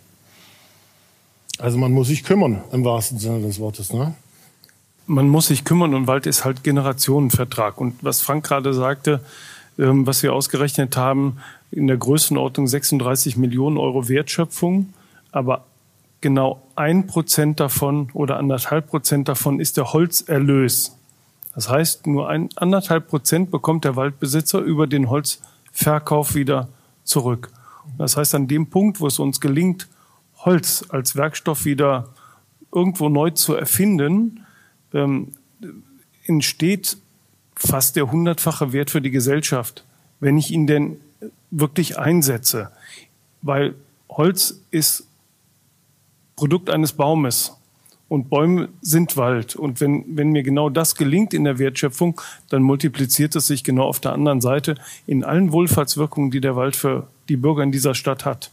Also 1.60 1.78
man 1.78 1.92
muss 1.92 2.08
sich 2.08 2.24
kümmern, 2.24 2.64
im 2.72 2.84
wahrsten 2.84 3.20
Sinne 3.20 3.42
des 3.42 3.60
Wortes, 3.60 3.94
ne? 3.94 4.16
Man 5.08 5.30
muss 5.30 5.48
sich 5.48 5.66
kümmern 5.66 5.94
und 5.94 6.08
Wald 6.08 6.26
ist 6.26 6.46
halt 6.46 6.64
Generationenvertrag. 6.64 7.80
Und 7.80 8.04
was 8.04 8.22
Frank 8.22 8.46
gerade 8.46 8.74
sagte, 8.74 9.22
ähm, 9.78 10.06
was 10.06 10.24
wir 10.24 10.34
ausgerechnet 10.34 10.98
haben, 10.98 11.38
in 11.72 11.88
der 11.88 11.98
Größenordnung 11.98 12.68
36 12.68 13.38
Millionen 13.38 13.78
Euro 13.78 14.08
Wertschöpfung, 14.08 14.94
aber 15.32 15.66
genau 16.22 16.62
ein 16.76 17.08
Prozent 17.08 17.60
davon 17.60 18.10
oder 18.14 18.38
anderthalb 18.38 18.88
Prozent 18.88 19.28
davon 19.28 19.60
ist 19.60 19.78
der 19.78 19.92
Holzerlös. 19.94 20.96
Das 21.56 21.70
heißt, 21.70 22.08
nur 22.08 22.30
ein 22.30 22.50
anderthalb 22.56 23.10
Prozent 23.10 23.52
bekommt 23.52 23.86
der 23.86 23.96
Waldbesitzer 23.96 24.60
über 24.60 24.88
den 24.88 25.10
Holzverkauf 25.10 26.36
wieder 26.36 26.70
zurück. 27.04 27.50
Das 27.98 28.16
heißt, 28.18 28.34
an 28.36 28.48
dem 28.48 28.68
Punkt, 28.68 29.02
wo 29.02 29.08
es 29.08 29.20
uns 29.20 29.42
gelingt, 29.42 29.88
Holz 30.38 30.86
als 30.90 31.16
Werkstoff 31.16 31.66
wieder 31.66 32.10
irgendwo 32.74 33.10
neu 33.10 33.32
zu 33.32 33.56
erfinden, 33.56 34.43
ähm, 34.94 35.30
entsteht 36.26 36.98
fast 37.56 37.96
der 37.96 38.12
hundertfache 38.12 38.74
Wert 38.74 38.90
für 38.90 39.02
die 39.02 39.12
Gesellschaft, 39.12 39.84
wenn 40.20 40.38
ich 40.38 40.52
ihn 40.52 40.68
denn 40.68 40.98
wirklich 41.52 41.98
einsetze. 41.98 42.72
Weil 43.42 43.76
Holz 44.10 44.60
ist 44.72 45.06
Produkt 46.36 46.70
eines 46.70 46.94
Baumes 46.94 47.54
und 48.10 48.30
Bäume 48.30 48.70
sind 48.82 49.18
Wald. 49.18 49.56
Und 49.56 49.82
wenn, 49.82 50.06
wenn 50.18 50.30
mir 50.32 50.44
genau 50.44 50.70
das 50.70 50.96
gelingt 50.96 51.34
in 51.34 51.44
der 51.44 51.58
Wertschöpfung, 51.58 52.20
dann 52.50 52.62
multipliziert 52.62 53.36
es 53.36 53.48
sich 53.48 53.64
genau 53.64 53.86
auf 53.86 54.00
der 54.00 54.14
anderen 54.14 54.42
Seite 54.42 54.76
in 55.08 55.24
allen 55.24 55.52
Wohlfahrtswirkungen, 55.52 56.32
die 56.32 56.42
der 56.42 56.56
Wald 56.56 56.76
für 56.76 57.08
die 57.30 57.38
Bürger 57.38 57.64
in 57.64 57.72
dieser 57.72 57.96
Stadt 57.96 58.26
hat. 58.26 58.52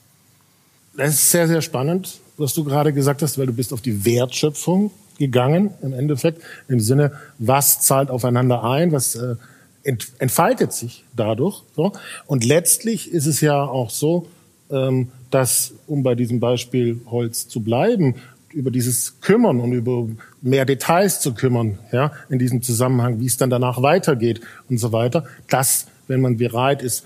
Das 0.96 1.11
ist 1.11 1.31
sehr, 1.31 1.46
sehr 1.46 1.62
spannend, 1.62 2.20
was 2.37 2.55
du 2.55 2.64
gerade 2.64 2.92
gesagt 2.92 3.22
hast, 3.22 3.38
weil 3.38 3.46
du 3.46 3.53
bist 3.53 3.72
auf 3.72 3.81
die 3.81 4.05
Wertschöpfung 4.05 4.90
gegangen 5.20 5.74
im 5.83 5.92
Endeffekt, 5.92 6.42
im 6.66 6.80
Sinne, 6.80 7.12
was 7.38 7.83
zahlt 7.83 8.11
aufeinander 8.11 8.64
ein, 8.64 8.90
was 8.90 9.14
äh, 9.14 9.37
entfaltet 9.85 10.72
sich 10.72 11.04
dadurch. 11.14 11.62
So. 11.76 11.92
Und 12.26 12.44
letztlich 12.44 13.12
ist 13.12 13.26
es 13.26 13.40
ja 13.40 13.62
auch 13.62 13.90
so, 13.90 14.26
ähm, 14.70 15.09
dass, 15.30 15.74
um 15.87 16.02
bei 16.02 16.14
diesem 16.14 16.40
Beispiel 16.40 17.00
Holz 17.06 17.46
zu 17.48 17.61
bleiben, 17.61 18.16
über 18.52 18.70
dieses 18.70 19.20
Kümmern 19.20 19.61
und 19.61 19.72
über 19.72 20.09
mehr 20.42 20.64
Details 20.64 21.20
zu 21.20 21.35
kümmern, 21.35 21.78
ja, 21.92 22.12
in 22.30 22.38
diesem 22.40 22.62
Zusammenhang, 22.62 23.20
wie 23.20 23.26
es 23.26 23.37
dann 23.37 23.50
danach 23.50 23.80
weitergeht 23.80 24.40
und 24.68 24.78
so 24.78 24.90
weiter, 24.90 25.24
dass, 25.48 25.87
wenn 26.09 26.20
man 26.20 26.38
bereit 26.38 26.83
ist, 26.83 27.04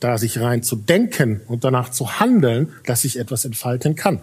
da 0.00 0.18
sich 0.18 0.40
rein 0.40 0.62
zu 0.62 0.76
denken 0.76 1.40
und 1.48 1.64
danach 1.64 1.90
zu 1.90 2.20
handeln, 2.20 2.68
dass 2.86 3.02
sich 3.02 3.18
etwas 3.18 3.44
entfalten 3.44 3.96
kann. 3.96 4.20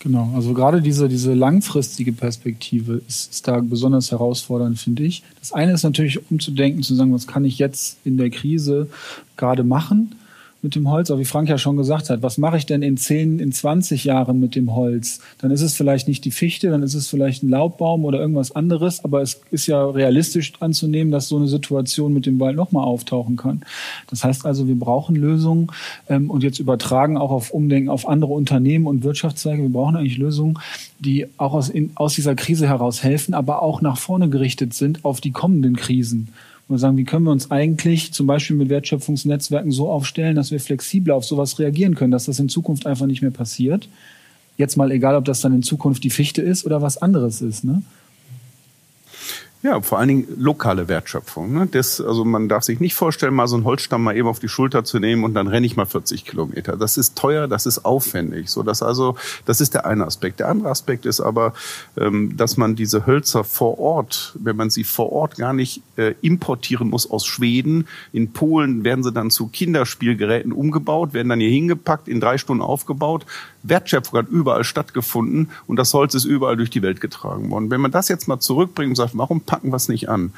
Genau, 0.00 0.30
also 0.34 0.52
gerade 0.52 0.82
diese, 0.82 1.08
diese 1.08 1.34
langfristige 1.34 2.12
Perspektive 2.12 3.00
ist, 3.08 3.32
ist 3.32 3.48
da 3.48 3.60
besonders 3.60 4.10
herausfordernd, 4.10 4.78
finde 4.78 5.04
ich. 5.04 5.22
Das 5.40 5.52
eine 5.52 5.72
ist 5.72 5.82
natürlich 5.82 6.30
umzudenken, 6.30 6.82
zu 6.82 6.94
sagen, 6.94 7.12
was 7.12 7.26
kann 7.26 7.44
ich 7.44 7.58
jetzt 7.58 7.98
in 8.04 8.16
der 8.16 8.30
Krise 8.30 8.88
gerade 9.36 9.64
machen? 9.64 10.14
Mit 10.66 10.74
dem 10.74 10.90
Holz, 10.90 11.12
aber 11.12 11.20
wie 11.20 11.24
Frank 11.24 11.48
ja 11.48 11.58
schon 11.58 11.76
gesagt 11.76 12.10
hat, 12.10 12.22
was 12.22 12.38
mache 12.38 12.56
ich 12.56 12.66
denn 12.66 12.82
in 12.82 12.96
10, 12.96 13.38
in 13.38 13.52
20 13.52 14.02
Jahren 14.02 14.40
mit 14.40 14.56
dem 14.56 14.74
Holz? 14.74 15.20
Dann 15.38 15.52
ist 15.52 15.60
es 15.60 15.76
vielleicht 15.76 16.08
nicht 16.08 16.24
die 16.24 16.32
Fichte, 16.32 16.70
dann 16.70 16.82
ist 16.82 16.94
es 16.94 17.06
vielleicht 17.06 17.44
ein 17.44 17.50
Laubbaum 17.50 18.04
oder 18.04 18.18
irgendwas 18.18 18.50
anderes, 18.50 19.04
aber 19.04 19.22
es 19.22 19.40
ist 19.52 19.68
ja 19.68 19.88
realistisch 19.88 20.54
anzunehmen, 20.58 21.12
dass 21.12 21.28
so 21.28 21.36
eine 21.36 21.46
Situation 21.46 22.12
mit 22.12 22.26
dem 22.26 22.40
Wald 22.40 22.56
nochmal 22.56 22.84
auftauchen 22.84 23.36
kann. 23.36 23.62
Das 24.10 24.24
heißt 24.24 24.44
also, 24.44 24.66
wir 24.66 24.74
brauchen 24.74 25.14
Lösungen 25.14 25.68
ähm, 26.08 26.30
und 26.30 26.42
jetzt 26.42 26.58
übertragen 26.58 27.16
auch 27.16 27.30
auf 27.30 27.52
Umdenken 27.52 27.88
auf 27.88 28.08
andere 28.08 28.32
Unternehmen 28.32 28.88
und 28.88 29.04
Wirtschaftszweige. 29.04 29.62
Wir 29.62 29.72
brauchen 29.72 29.94
eigentlich 29.94 30.18
Lösungen, 30.18 30.58
die 30.98 31.26
auch 31.36 31.54
aus, 31.54 31.68
in, 31.68 31.92
aus 31.94 32.16
dieser 32.16 32.34
Krise 32.34 32.66
heraus 32.66 33.04
helfen, 33.04 33.34
aber 33.34 33.62
auch 33.62 33.82
nach 33.82 33.98
vorne 33.98 34.28
gerichtet 34.28 34.74
sind 34.74 35.04
auf 35.04 35.20
die 35.20 35.30
kommenden 35.30 35.76
Krisen 35.76 36.32
und 36.68 36.78
sagen, 36.78 36.96
wie 36.96 37.04
können 37.04 37.24
wir 37.24 37.30
uns 37.30 37.50
eigentlich 37.50 38.12
zum 38.12 38.26
Beispiel 38.26 38.56
mit 38.56 38.68
Wertschöpfungsnetzwerken 38.68 39.70
so 39.70 39.88
aufstellen, 39.88 40.34
dass 40.34 40.50
wir 40.50 40.60
flexibler 40.60 41.14
auf 41.14 41.24
sowas 41.24 41.58
reagieren 41.58 41.94
können, 41.94 42.10
dass 42.10 42.24
das 42.24 42.40
in 42.40 42.48
Zukunft 42.48 42.86
einfach 42.86 43.06
nicht 43.06 43.22
mehr 43.22 43.30
passiert. 43.30 43.88
Jetzt 44.56 44.76
mal 44.76 44.90
egal, 44.90 45.14
ob 45.16 45.24
das 45.24 45.40
dann 45.40 45.54
in 45.54 45.62
Zukunft 45.62 46.02
die 46.02 46.10
Fichte 46.10 46.42
ist 46.42 46.64
oder 46.64 46.82
was 46.82 46.98
anderes 46.98 47.42
ist. 47.42 47.64
Ne? 47.64 47.82
Ja, 49.62 49.80
vor 49.80 49.98
allen 49.98 50.08
Dingen 50.08 50.28
lokale 50.36 50.86
Wertschöpfung. 50.86 51.52
Ne? 51.52 51.66
Das, 51.70 52.00
also 52.00 52.24
man 52.24 52.48
darf 52.48 52.62
sich 52.62 52.78
nicht 52.78 52.94
vorstellen, 52.94 53.34
mal 53.34 53.48
so 53.48 53.56
einen 53.56 53.64
Holzstamm 53.64 54.04
mal 54.04 54.16
eben 54.16 54.28
auf 54.28 54.38
die 54.38 54.48
Schulter 54.48 54.84
zu 54.84 54.98
nehmen 55.00 55.24
und 55.24 55.34
dann 55.34 55.48
renne 55.48 55.66
ich 55.66 55.76
mal 55.76 55.86
40 55.86 56.24
Kilometer. 56.24 56.76
Das 56.76 56.96
ist 56.98 57.16
teuer, 57.16 57.48
das 57.48 57.64
ist 57.64 57.84
aufwendig. 57.84 58.50
So, 58.50 58.62
dass 58.62 58.82
also, 58.82 59.16
das 59.46 59.60
ist 59.60 59.74
der 59.74 59.86
eine 59.86 60.06
Aspekt. 60.06 60.40
Der 60.40 60.48
andere 60.48 60.70
Aspekt 60.70 61.06
ist 61.06 61.20
aber, 61.20 61.54
ähm, 61.96 62.36
dass 62.36 62.56
man 62.56 62.76
diese 62.76 63.06
Hölzer 63.06 63.44
vor 63.44 63.78
Ort, 63.78 64.36
wenn 64.38 64.56
man 64.56 64.68
sie 64.70 64.84
vor 64.84 65.10
Ort 65.10 65.36
gar 65.36 65.54
nicht 65.54 65.82
äh, 65.96 66.14
importieren 66.20 66.88
muss 66.88 67.10
aus 67.10 67.26
Schweden. 67.26 67.88
In 68.12 68.32
Polen 68.32 68.84
werden 68.84 69.02
sie 69.02 69.12
dann 69.12 69.30
zu 69.30 69.48
Kinderspielgeräten 69.48 70.52
umgebaut, 70.52 71.14
werden 71.14 71.30
dann 71.30 71.40
hier 71.40 71.50
hingepackt, 71.50 72.08
in 72.08 72.20
drei 72.20 72.38
Stunden 72.38 72.62
aufgebaut. 72.62 73.24
Wertschöpfung 73.68 74.18
hat 74.18 74.28
überall 74.28 74.64
stattgefunden 74.64 75.50
und 75.66 75.76
das 75.76 75.92
Holz 75.94 76.14
ist 76.14 76.24
überall 76.24 76.56
durch 76.56 76.70
die 76.70 76.82
Welt 76.82 77.00
getragen 77.00 77.50
worden. 77.50 77.70
Wenn 77.70 77.80
man 77.80 77.90
das 77.90 78.08
jetzt 78.08 78.28
mal 78.28 78.40
zurückbringt 78.40 78.90
und 78.90 78.96
sagt, 78.96 79.16
warum 79.16 79.40
packen 79.40 79.70
wir 79.70 79.76
es 79.76 79.88
nicht 79.88 80.08
an, 80.08 80.32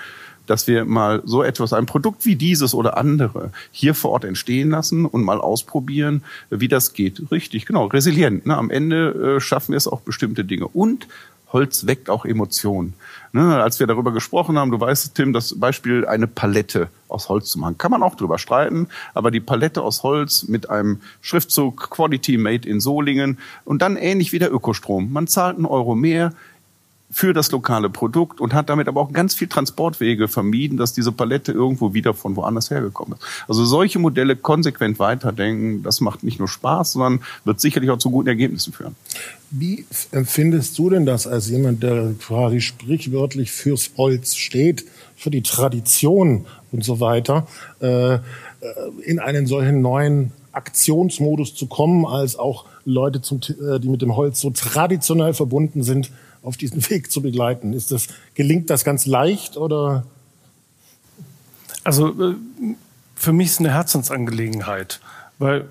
dass 0.49 0.67
wir 0.67 0.85
mal 0.85 1.23
so 1.25 1.43
etwas, 1.43 1.73
ein 1.73 1.87
Produkt 1.87 2.25
wie 2.25 2.35
dieses 2.35 2.75
oder 2.75 2.97
andere 2.97 3.53
hier 3.71 3.95
vor 3.95 4.13
Ort 4.13 4.25
entstehen 4.25 4.71
lassen 4.71 5.05
und 5.05 5.23
mal 5.23 5.41
ausprobieren, 5.41 6.23
wie 6.51 6.69
das 6.69 6.95
geht. 6.95 7.31
Richtig, 7.31 7.67
genau, 7.67 7.87
resilient. 7.87 8.47
Ne? 8.47 8.57
Am 8.57 8.71
Ende 8.71 9.37
äh, 9.37 9.41
schaffen 9.41 9.73
wir 9.73 9.77
es 9.77 9.87
auch 9.87 10.01
bestimmte 10.01 10.45
Dinge. 10.45 10.67
Und 10.67 11.07
Holz 11.53 11.87
weckt 11.87 12.11
auch 12.11 12.25
Emotionen. 12.25 12.95
Ne, 13.33 13.63
als 13.63 13.79
wir 13.79 13.87
darüber 13.87 14.13
gesprochen 14.13 14.59
haben, 14.59 14.71
du 14.71 14.81
weißt, 14.81 15.15
Tim, 15.15 15.33
das 15.33 15.59
Beispiel, 15.59 16.07
eine 16.07 16.27
Palette 16.27 16.89
aus 17.09 17.29
Holz 17.29 17.51
zu 17.51 17.59
machen. 17.59 17.77
Kann 17.77 17.91
man 17.91 18.03
auch 18.03 18.15
drüber 18.15 18.39
streiten, 18.39 18.89
aber 19.15 19.31
die 19.31 19.41
Palette 19.41 19.83
aus 19.83 20.03
Holz 20.03 20.45
mit 20.49 20.71
einem 20.71 21.01
Schriftzug 21.21 21.91
Quality 21.91 22.39
Made 22.39 22.69
in 22.69 22.81
Solingen 22.81 23.39
und 23.65 23.83
dann 23.83 23.97
ähnlich 23.97 24.33
wie 24.33 24.39
der 24.39 24.53
Ökostrom. 24.53 25.13
Man 25.13 25.27
zahlt 25.27 25.57
einen 25.57 25.67
Euro 25.67 25.95
mehr, 25.95 26.33
für 27.11 27.33
das 27.33 27.51
lokale 27.51 27.89
Produkt 27.89 28.41
und 28.41 28.53
hat 28.53 28.69
damit 28.69 28.87
aber 28.87 29.01
auch 29.01 29.13
ganz 29.13 29.35
viel 29.35 29.49
Transportwege 29.49 30.29
vermieden, 30.29 30.77
dass 30.77 30.93
diese 30.93 31.11
Palette 31.11 31.53
irgendwo 31.53 31.95
wieder 31.95 32.13
von 32.13 32.37
woanders 32.37 32.71
hergekommen 32.71 33.19
ist. 33.19 33.25
Also 33.49 33.65
solche 33.65 33.99
Modelle 33.99 34.37
konsequent 34.37 34.99
weiterdenken, 34.99 35.83
das 35.83 36.01
macht 36.03 36.23
nicht 36.23 36.39
nur 36.39 36.49
Spaß, 36.49 36.93
sondern 36.93 37.21
wird 37.45 37.61
sicherlich 37.61 37.91
auch 37.91 37.99
zu 37.99 38.11
guten 38.11 38.29
Ergebnissen 38.29 38.75
führen. 38.75 38.95
Wie 39.51 39.87
empfindest 40.13 40.79
du 40.79 40.91
denn 40.91 41.07
das 41.07 41.27
als 41.27 41.49
jemand, 41.49 41.83
der 41.83 42.13
quasi 42.21 42.61
sprichwörtlich 42.61 43.51
fürs 43.53 43.91
Holz 43.97 44.37
steht, 44.37 44.85
für 45.17 45.31
die 45.31 45.43
Tradition 45.43 46.45
und 46.73 46.85
so 46.85 47.01
weiter, 47.01 47.47
äh, 47.81 48.15
äh, 48.15 48.21
in 49.05 49.19
einen 49.19 49.47
solchen 49.47 49.81
neuen 49.81 50.33
Aktionsmodus 50.53 51.55
zu 51.55 51.67
kommen, 51.67 52.05
als 52.05 52.37
auch 52.39 52.67
Leute, 52.85 53.21
äh, 53.21 53.81
die 53.81 53.89
mit 53.89 54.03
dem 54.03 54.17
Holz 54.17 54.41
so 54.41 54.51
traditionell 54.51 55.33
verbunden 55.33 55.83
sind, 55.83 56.11
auf 56.43 56.57
diesen 56.57 56.89
Weg 56.91 57.11
zu 57.11 57.23
begleiten? 57.23 57.73
Ist 57.73 57.91
das, 57.91 58.09
gelingt 58.35 58.71
das 58.71 58.85
ganz 58.85 59.07
leicht 59.07 59.57
oder? 59.57 60.07
Also 61.85 62.09
äh, 62.09 62.35
für 63.15 63.33
mich 63.33 63.49
ist 63.49 63.53
es 63.55 63.61
eine 63.61 63.73
Herzensangelegenheit, 63.73 65.01
weil 65.39 65.69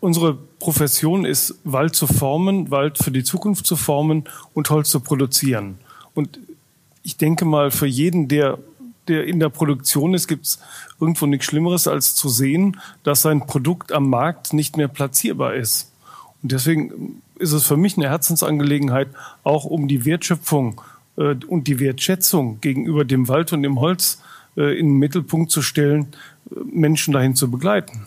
unsere 0.00 0.34
Profession 0.34 1.24
ist, 1.24 1.54
Wald 1.64 1.94
zu 1.94 2.06
formen, 2.06 2.70
Wald 2.70 2.98
für 2.98 3.10
die 3.10 3.24
Zukunft 3.24 3.66
zu 3.66 3.76
formen 3.76 4.24
und 4.54 4.68
Holz 4.70 4.90
zu 4.90 5.00
produzieren. 5.00 5.78
Und 6.14 6.38
ich 7.02 7.16
denke 7.16 7.44
mal, 7.44 7.70
für 7.70 7.86
jeden, 7.86 8.28
der, 8.28 8.58
der 9.08 9.24
in 9.24 9.40
der 9.40 9.48
Produktion 9.48 10.14
ist, 10.14 10.28
gibt 10.28 10.46
es 10.46 10.58
irgendwo 10.98 11.26
nichts 11.26 11.46
Schlimmeres, 11.46 11.86
als 11.86 12.14
zu 12.14 12.28
sehen, 12.28 12.80
dass 13.02 13.22
sein 13.22 13.46
Produkt 13.46 13.92
am 13.92 14.08
Markt 14.10 14.52
nicht 14.52 14.76
mehr 14.76 14.88
platzierbar 14.88 15.54
ist. 15.54 15.90
Und 16.42 16.52
deswegen 16.52 17.22
ist 17.40 17.52
es 17.52 17.66
für 17.66 17.76
mich 17.76 17.96
eine 17.96 18.08
Herzensangelegenheit, 18.08 19.08
auch 19.42 19.64
um 19.64 19.88
die 19.88 20.04
Wertschöpfung 20.04 20.80
äh, 21.16 21.34
und 21.46 21.66
die 21.66 21.80
Wertschätzung 21.80 22.60
gegenüber 22.60 23.04
dem 23.04 23.28
Wald 23.28 23.52
und 23.52 23.62
dem 23.62 23.80
Holz 23.80 24.22
äh, 24.56 24.78
in 24.78 24.86
den 24.86 24.98
Mittelpunkt 24.98 25.50
zu 25.50 25.62
stellen, 25.62 26.08
äh, 26.50 26.60
Menschen 26.72 27.12
dahin 27.12 27.34
zu 27.34 27.50
begleiten. 27.50 28.06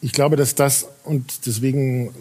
Ich 0.00 0.12
glaube, 0.12 0.36
dass 0.36 0.54
das, 0.54 0.88
und 1.04 1.46
deswegen 1.46 2.12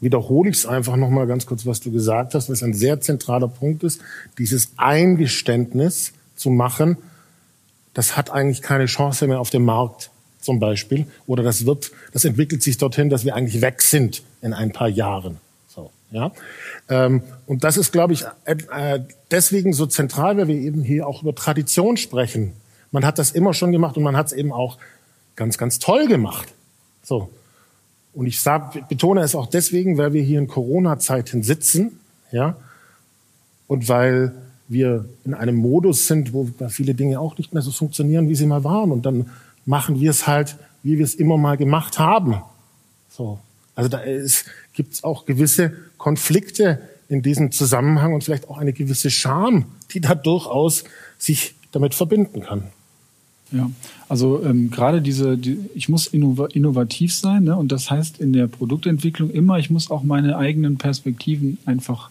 wiederhole 0.00 0.50
ich 0.50 0.56
es 0.56 0.66
einfach 0.66 0.96
nochmal 0.96 1.26
ganz 1.26 1.46
kurz, 1.46 1.64
was 1.64 1.80
du 1.80 1.92
gesagt 1.92 2.34
hast, 2.34 2.50
was 2.50 2.62
ein 2.62 2.74
sehr 2.74 3.00
zentraler 3.00 3.48
Punkt 3.48 3.84
ist, 3.84 4.00
dieses 4.38 4.72
Eingeständnis 4.76 6.12
zu 6.34 6.50
machen, 6.50 6.96
das 7.94 8.16
hat 8.16 8.30
eigentlich 8.30 8.62
keine 8.62 8.86
Chance 8.86 9.26
mehr 9.26 9.40
auf 9.40 9.50
dem 9.50 9.64
Markt 9.64 10.10
zum 10.42 10.60
Beispiel. 10.60 11.06
Oder 11.26 11.42
das 11.42 11.64
wird, 11.64 11.92
das 12.12 12.24
entwickelt 12.24 12.62
sich 12.62 12.76
dorthin, 12.76 13.08
dass 13.08 13.24
wir 13.24 13.34
eigentlich 13.34 13.62
weg 13.62 13.80
sind 13.80 14.22
in 14.42 14.52
ein 14.52 14.72
paar 14.72 14.88
Jahren. 14.88 15.38
So, 15.68 15.90
ja. 16.10 16.32
Ähm, 16.88 17.22
und 17.46 17.64
das 17.64 17.76
ist, 17.76 17.92
glaube 17.92 18.12
ich, 18.12 18.24
äh, 18.44 19.00
deswegen 19.30 19.72
so 19.72 19.86
zentral, 19.86 20.36
weil 20.36 20.48
wir 20.48 20.56
eben 20.56 20.82
hier 20.82 21.06
auch 21.06 21.22
über 21.22 21.34
Tradition 21.34 21.96
sprechen. 21.96 22.52
Man 22.90 23.06
hat 23.06 23.18
das 23.18 23.30
immer 23.32 23.54
schon 23.54 23.72
gemacht 23.72 23.96
und 23.96 24.02
man 24.02 24.16
hat 24.16 24.26
es 24.26 24.32
eben 24.32 24.52
auch 24.52 24.76
ganz, 25.36 25.56
ganz 25.56 25.78
toll 25.78 26.06
gemacht. 26.06 26.48
So. 27.02 27.30
Und 28.12 28.26
ich 28.26 28.40
sag, 28.40 28.88
betone 28.88 29.22
es 29.22 29.34
auch 29.34 29.46
deswegen, 29.46 29.96
weil 29.96 30.12
wir 30.12 30.22
hier 30.22 30.38
in 30.38 30.48
Corona-Zeiten 30.48 31.42
sitzen, 31.42 31.98
ja, 32.30 32.56
und 33.66 33.88
weil 33.88 34.34
wir 34.68 35.06
in 35.24 35.34
einem 35.34 35.56
Modus 35.56 36.06
sind, 36.06 36.32
wo 36.32 36.48
viele 36.68 36.94
Dinge 36.94 37.20
auch 37.20 37.38
nicht 37.38 37.54
mehr 37.54 37.62
so 37.62 37.70
funktionieren, 37.70 38.28
wie 38.28 38.34
sie 38.34 38.46
mal 38.46 38.64
waren. 38.64 38.90
Und 38.90 39.06
dann 39.06 39.30
machen 39.64 40.00
wir 40.00 40.10
es 40.10 40.26
halt, 40.26 40.56
wie 40.82 40.98
wir 40.98 41.04
es 41.04 41.14
immer 41.14 41.36
mal 41.36 41.56
gemacht 41.56 41.98
haben. 41.98 42.42
So. 43.08 43.38
Also 43.74 43.88
da 43.88 44.02
gibt 44.74 44.92
es 44.92 45.04
auch 45.04 45.24
gewisse 45.24 45.72
Konflikte 45.96 46.80
in 47.08 47.22
diesem 47.22 47.52
Zusammenhang 47.52 48.14
und 48.14 48.24
vielleicht 48.24 48.48
auch 48.48 48.58
eine 48.58 48.72
gewisse 48.72 49.10
Scham, 49.10 49.66
die 49.92 50.00
da 50.00 50.14
durchaus 50.14 50.84
sich 51.18 51.54
damit 51.70 51.94
verbinden 51.94 52.40
kann. 52.40 52.64
Ja, 53.50 53.70
also 54.08 54.42
ähm, 54.44 54.70
gerade 54.70 55.02
diese, 55.02 55.36
die, 55.36 55.58
ich 55.74 55.90
muss 55.90 56.06
innovativ 56.06 57.14
sein 57.14 57.44
ne? 57.44 57.56
und 57.56 57.70
das 57.70 57.90
heißt 57.90 58.18
in 58.18 58.32
der 58.32 58.46
Produktentwicklung 58.46 59.30
immer, 59.30 59.58
ich 59.58 59.68
muss 59.68 59.90
auch 59.90 60.02
meine 60.02 60.38
eigenen 60.38 60.78
Perspektiven 60.78 61.58
einfach 61.66 62.10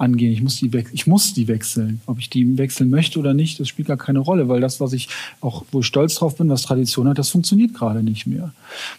angehen. 0.00 0.32
Ich 0.32 0.42
muss 0.42 0.56
die, 0.56 0.70
ich 0.92 1.06
muss 1.06 1.34
die 1.34 1.46
wechseln. 1.46 2.00
Ob 2.06 2.18
ich 2.18 2.30
die 2.30 2.56
wechseln 2.58 2.90
möchte 2.90 3.18
oder 3.18 3.34
nicht, 3.34 3.60
das 3.60 3.68
spielt 3.68 3.88
gar 3.88 3.96
keine 3.96 4.20
Rolle, 4.20 4.48
weil 4.48 4.60
das, 4.60 4.80
was 4.80 4.92
ich 4.92 5.08
auch, 5.40 5.64
wo 5.70 5.80
ich 5.80 5.86
stolz 5.86 6.14
drauf 6.14 6.36
bin, 6.36 6.48
was 6.48 6.62
Tradition 6.62 7.08
hat, 7.08 7.18
das 7.18 7.28
funktioniert 7.28 7.74
gerade 7.74 8.02
nicht 8.02 8.26
mehr. 8.26 8.52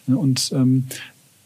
Und 0.06 0.52
ähm, 0.54 0.86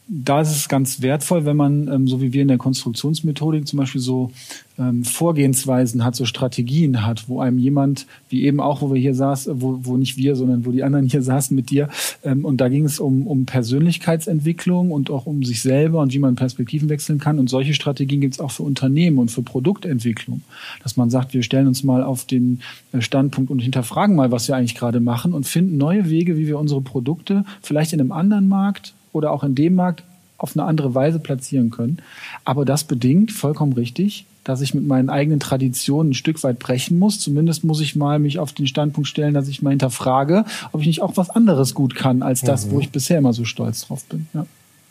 da 0.09 0.41
ist 0.41 0.53
es 0.53 0.69
ganz 0.69 1.03
wertvoll, 1.03 1.45
wenn 1.47 1.57
man, 1.57 1.89
ähm, 1.89 2.07
so 2.07 2.21
wie 2.21 2.33
wir 2.33 2.43
in 2.43 2.49
der 2.49 2.59
Konstruktionsmethodik 2.59 3.67
zum 3.67 3.79
Beispiel 3.79 4.01
so 4.01 4.31
ähm, 4.79 5.03
Vorgehensweisen 5.03 6.05
hat, 6.05 6.15
so 6.15 6.25
Strategien 6.25 7.05
hat, 7.05 7.29
wo 7.29 7.41
einem 7.41 7.59
jemand, 7.59 8.07
wie 8.29 8.45
eben 8.45 8.61
auch, 8.61 8.83
wo 8.83 8.95
wir 8.95 9.01
hier 9.01 9.17
saßen, 9.17 9.61
wo, 9.61 9.81
wo 9.83 9.97
nicht 9.97 10.17
wir, 10.17 10.37
sondern 10.37 10.65
wo 10.65 10.71
die 10.71 10.85
anderen 10.85 11.07
hier 11.07 11.23
saßen 11.25 11.57
mit 11.57 11.71
dir, 11.71 11.89
ähm, 12.23 12.45
und 12.45 12.61
da 12.61 12.69
ging 12.69 12.85
es 12.85 13.01
um, 13.01 13.27
um 13.27 13.47
Persönlichkeitsentwicklung 13.47 14.93
und 14.93 15.11
auch 15.11 15.27
um 15.27 15.43
sich 15.43 15.61
selber 15.61 16.01
und 16.01 16.13
wie 16.13 16.21
man 16.21 16.37
Perspektiven 16.37 16.89
wechseln 16.89 17.19
kann. 17.19 17.41
Und 17.41 17.51
solche 17.51 17.75
Strategien 17.75 18.21
gibt 18.21 18.35
es 18.35 18.41
auch 18.41 18.53
für 18.53 18.63
Unternehmen 18.63 19.19
und 19.19 19.33
für 19.33 19.43
Produktentwicklung, 19.43 20.43
dass 20.85 20.97
man 20.97 21.11
sagt, 21.11 21.35
wir 21.35 21.43
stellen 21.43 21.67
uns 21.67 21.83
mal 21.83 22.05
auf 22.05 22.25
den 22.25 22.61
äh, 22.93 23.01
Standpunkt 23.01 23.51
und 23.51 23.59
hinterfragen 23.59 24.15
mal, 24.15 24.31
was 24.31 24.47
wir 24.47 24.55
eigentlich 24.55 24.77
gerade 24.77 25.01
machen 25.01 25.33
und 25.33 25.49
finden 25.49 25.79
neue 25.79 26.09
Wege, 26.09 26.37
wie 26.37 26.47
wir 26.47 26.61
unsere 26.61 26.81
Produkte 26.81 27.45
vielleicht 27.61 27.93
in 27.93 28.01
einem 28.01 28.13
anderen 28.13 28.47
Markt 28.47 28.95
oder 29.17 29.33
auch 29.33 29.43
in 29.43 29.55
dem 29.55 29.75
Markt 29.75 30.05
auf 30.39 30.57
eine 30.57 30.67
andere 30.67 30.95
Weise 30.95 31.19
platzieren 31.19 31.71
können. 31.71 31.99
Aber 32.45 32.65
das 32.65 32.85
bedingt, 32.85 33.33
vollkommen 33.33 33.73
richtig, 33.73 34.27
dass 34.45 34.61
ich 34.61 34.75
mit 34.75 34.87
meinen 34.87 35.11
eigenen 35.11 35.41
Traditionen 35.41 36.11
ein 36.11 36.15
Stück 36.15 36.43
weit 36.45 36.59
brechen 36.59 36.99
muss. 36.99 37.19
Zumindest 37.19 37.65
muss 37.65 37.81
ich 37.81 37.97
mal 37.97 38.19
mich 38.19 38.39
auf 38.39 38.53
den 38.53 38.67
Standpunkt 38.67 39.09
stellen, 39.09 39.35
dass 39.35 39.49
ich 39.49 39.63
mal 39.63 39.71
hinterfrage, 39.71 40.45
ob 40.73 40.83
ich 40.83 40.87
nicht 40.87 41.03
auch 41.03 41.17
was 41.17 41.31
anderes 41.31 41.75
gut 41.75 41.95
kann 41.95 42.23
als 42.23 42.43
das, 42.43 42.67
mhm. 42.67 42.71
wo 42.73 42.81
ich 42.81 42.91
bisher 42.91 43.19
immer 43.19 43.33
so 43.33 43.45
stolz 43.45 43.87
drauf 43.87 44.05
bin. 44.05 44.29
Ja. 44.35 44.47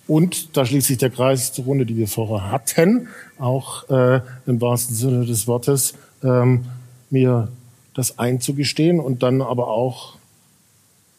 Und 0.07 0.57
da 0.57 0.65
schließt 0.65 0.88
sich 0.88 0.97
der 0.97 1.09
Kreis 1.09 1.53
zur 1.53 1.65
Runde, 1.65 1.85
die 1.85 1.97
wir 1.97 2.07
vorher 2.07 2.51
hatten, 2.51 3.07
auch 3.39 3.89
äh, 3.89 4.21
im 4.45 4.61
wahrsten 4.61 4.95
Sinne 4.95 5.25
des 5.25 5.47
Wortes, 5.47 5.95
ähm, 6.23 6.65
mir 7.09 7.47
das 7.93 8.19
einzugestehen 8.19 8.99
und 8.99 9.23
dann 9.23 9.41
aber 9.41 9.69
auch 9.69 10.17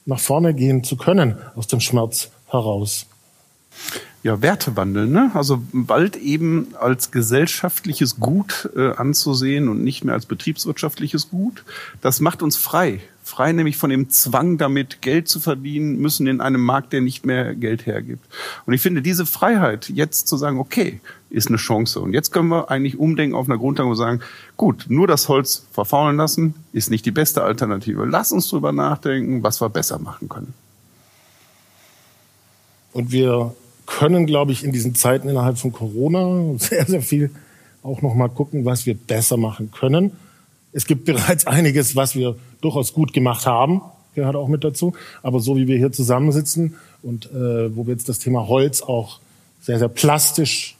nach 0.04 0.20
vorne 0.20 0.54
gehen 0.54 0.84
zu 0.84 0.96
können 0.96 1.36
aus 1.56 1.66
dem 1.66 1.80
Schmerz 1.80 2.30
heraus? 2.56 3.06
Ja, 4.22 4.42
Wertewandel, 4.42 5.06
ne? 5.06 5.30
Also 5.34 5.62
bald 5.72 6.16
eben 6.16 6.74
als 6.80 7.12
gesellschaftliches 7.12 8.18
Gut 8.18 8.68
äh, 8.74 8.90
anzusehen 8.90 9.68
und 9.68 9.84
nicht 9.84 10.04
mehr 10.04 10.14
als 10.14 10.26
betriebswirtschaftliches 10.26 11.30
Gut. 11.30 11.64
Das 12.00 12.18
macht 12.20 12.42
uns 12.42 12.56
frei. 12.56 13.00
Frei 13.22 13.52
nämlich 13.52 13.76
von 13.76 13.90
dem 13.90 14.10
Zwang, 14.10 14.58
damit 14.58 15.00
Geld 15.00 15.28
zu 15.28 15.38
verdienen 15.38 16.00
müssen 16.00 16.26
in 16.26 16.40
einem 16.40 16.60
Markt, 16.60 16.92
der 16.92 17.02
nicht 17.02 17.24
mehr 17.24 17.54
Geld 17.54 17.86
hergibt. 17.86 18.24
Und 18.66 18.72
ich 18.72 18.80
finde, 18.80 19.00
diese 19.00 19.26
Freiheit, 19.26 19.88
jetzt 19.90 20.26
zu 20.26 20.36
sagen, 20.36 20.58
okay, 20.58 21.00
ist 21.30 21.46
eine 21.48 21.56
Chance. 21.56 22.00
Und 22.00 22.12
jetzt 22.12 22.32
können 22.32 22.48
wir 22.48 22.68
eigentlich 22.68 22.98
umdenken 22.98 23.36
auf 23.36 23.48
einer 23.48 23.58
Grundlage 23.58 23.90
und 23.90 23.96
sagen, 23.96 24.20
gut, 24.56 24.86
nur 24.88 25.06
das 25.06 25.28
Holz 25.28 25.66
verfaulen 25.70 26.16
lassen 26.16 26.54
ist 26.72 26.90
nicht 26.90 27.06
die 27.06 27.12
beste 27.12 27.44
Alternative. 27.44 28.04
Lass 28.06 28.32
uns 28.32 28.48
drüber 28.48 28.72
nachdenken, 28.72 29.44
was 29.44 29.60
wir 29.60 29.68
besser 29.68 30.00
machen 30.00 30.28
können. 30.28 30.54
Und 32.96 33.12
wir 33.12 33.54
können, 33.84 34.24
glaube 34.24 34.52
ich, 34.52 34.64
in 34.64 34.72
diesen 34.72 34.94
Zeiten 34.94 35.28
innerhalb 35.28 35.58
von 35.58 35.70
Corona 35.70 36.54
sehr, 36.58 36.86
sehr 36.86 37.02
viel 37.02 37.30
auch 37.82 38.00
noch 38.00 38.14
mal 38.14 38.28
gucken, 38.28 38.64
was 38.64 38.86
wir 38.86 38.94
besser 38.94 39.36
machen 39.36 39.70
können. 39.70 40.12
Es 40.72 40.86
gibt 40.86 41.04
bereits 41.04 41.46
einiges, 41.46 41.94
was 41.94 42.16
wir 42.16 42.36
durchaus 42.62 42.94
gut 42.94 43.12
gemacht 43.12 43.44
haben, 43.44 43.82
gehört 44.14 44.34
auch 44.34 44.48
mit 44.48 44.64
dazu. 44.64 44.94
Aber 45.22 45.40
so 45.40 45.56
wie 45.56 45.68
wir 45.68 45.76
hier 45.76 45.92
zusammensitzen 45.92 46.76
und 47.02 47.26
äh, 47.26 47.76
wo 47.76 47.86
wir 47.86 47.92
jetzt 47.92 48.08
das 48.08 48.18
Thema 48.18 48.48
Holz 48.48 48.80
auch 48.80 49.20
sehr, 49.60 49.78
sehr 49.78 49.88
plastisch 49.88 50.74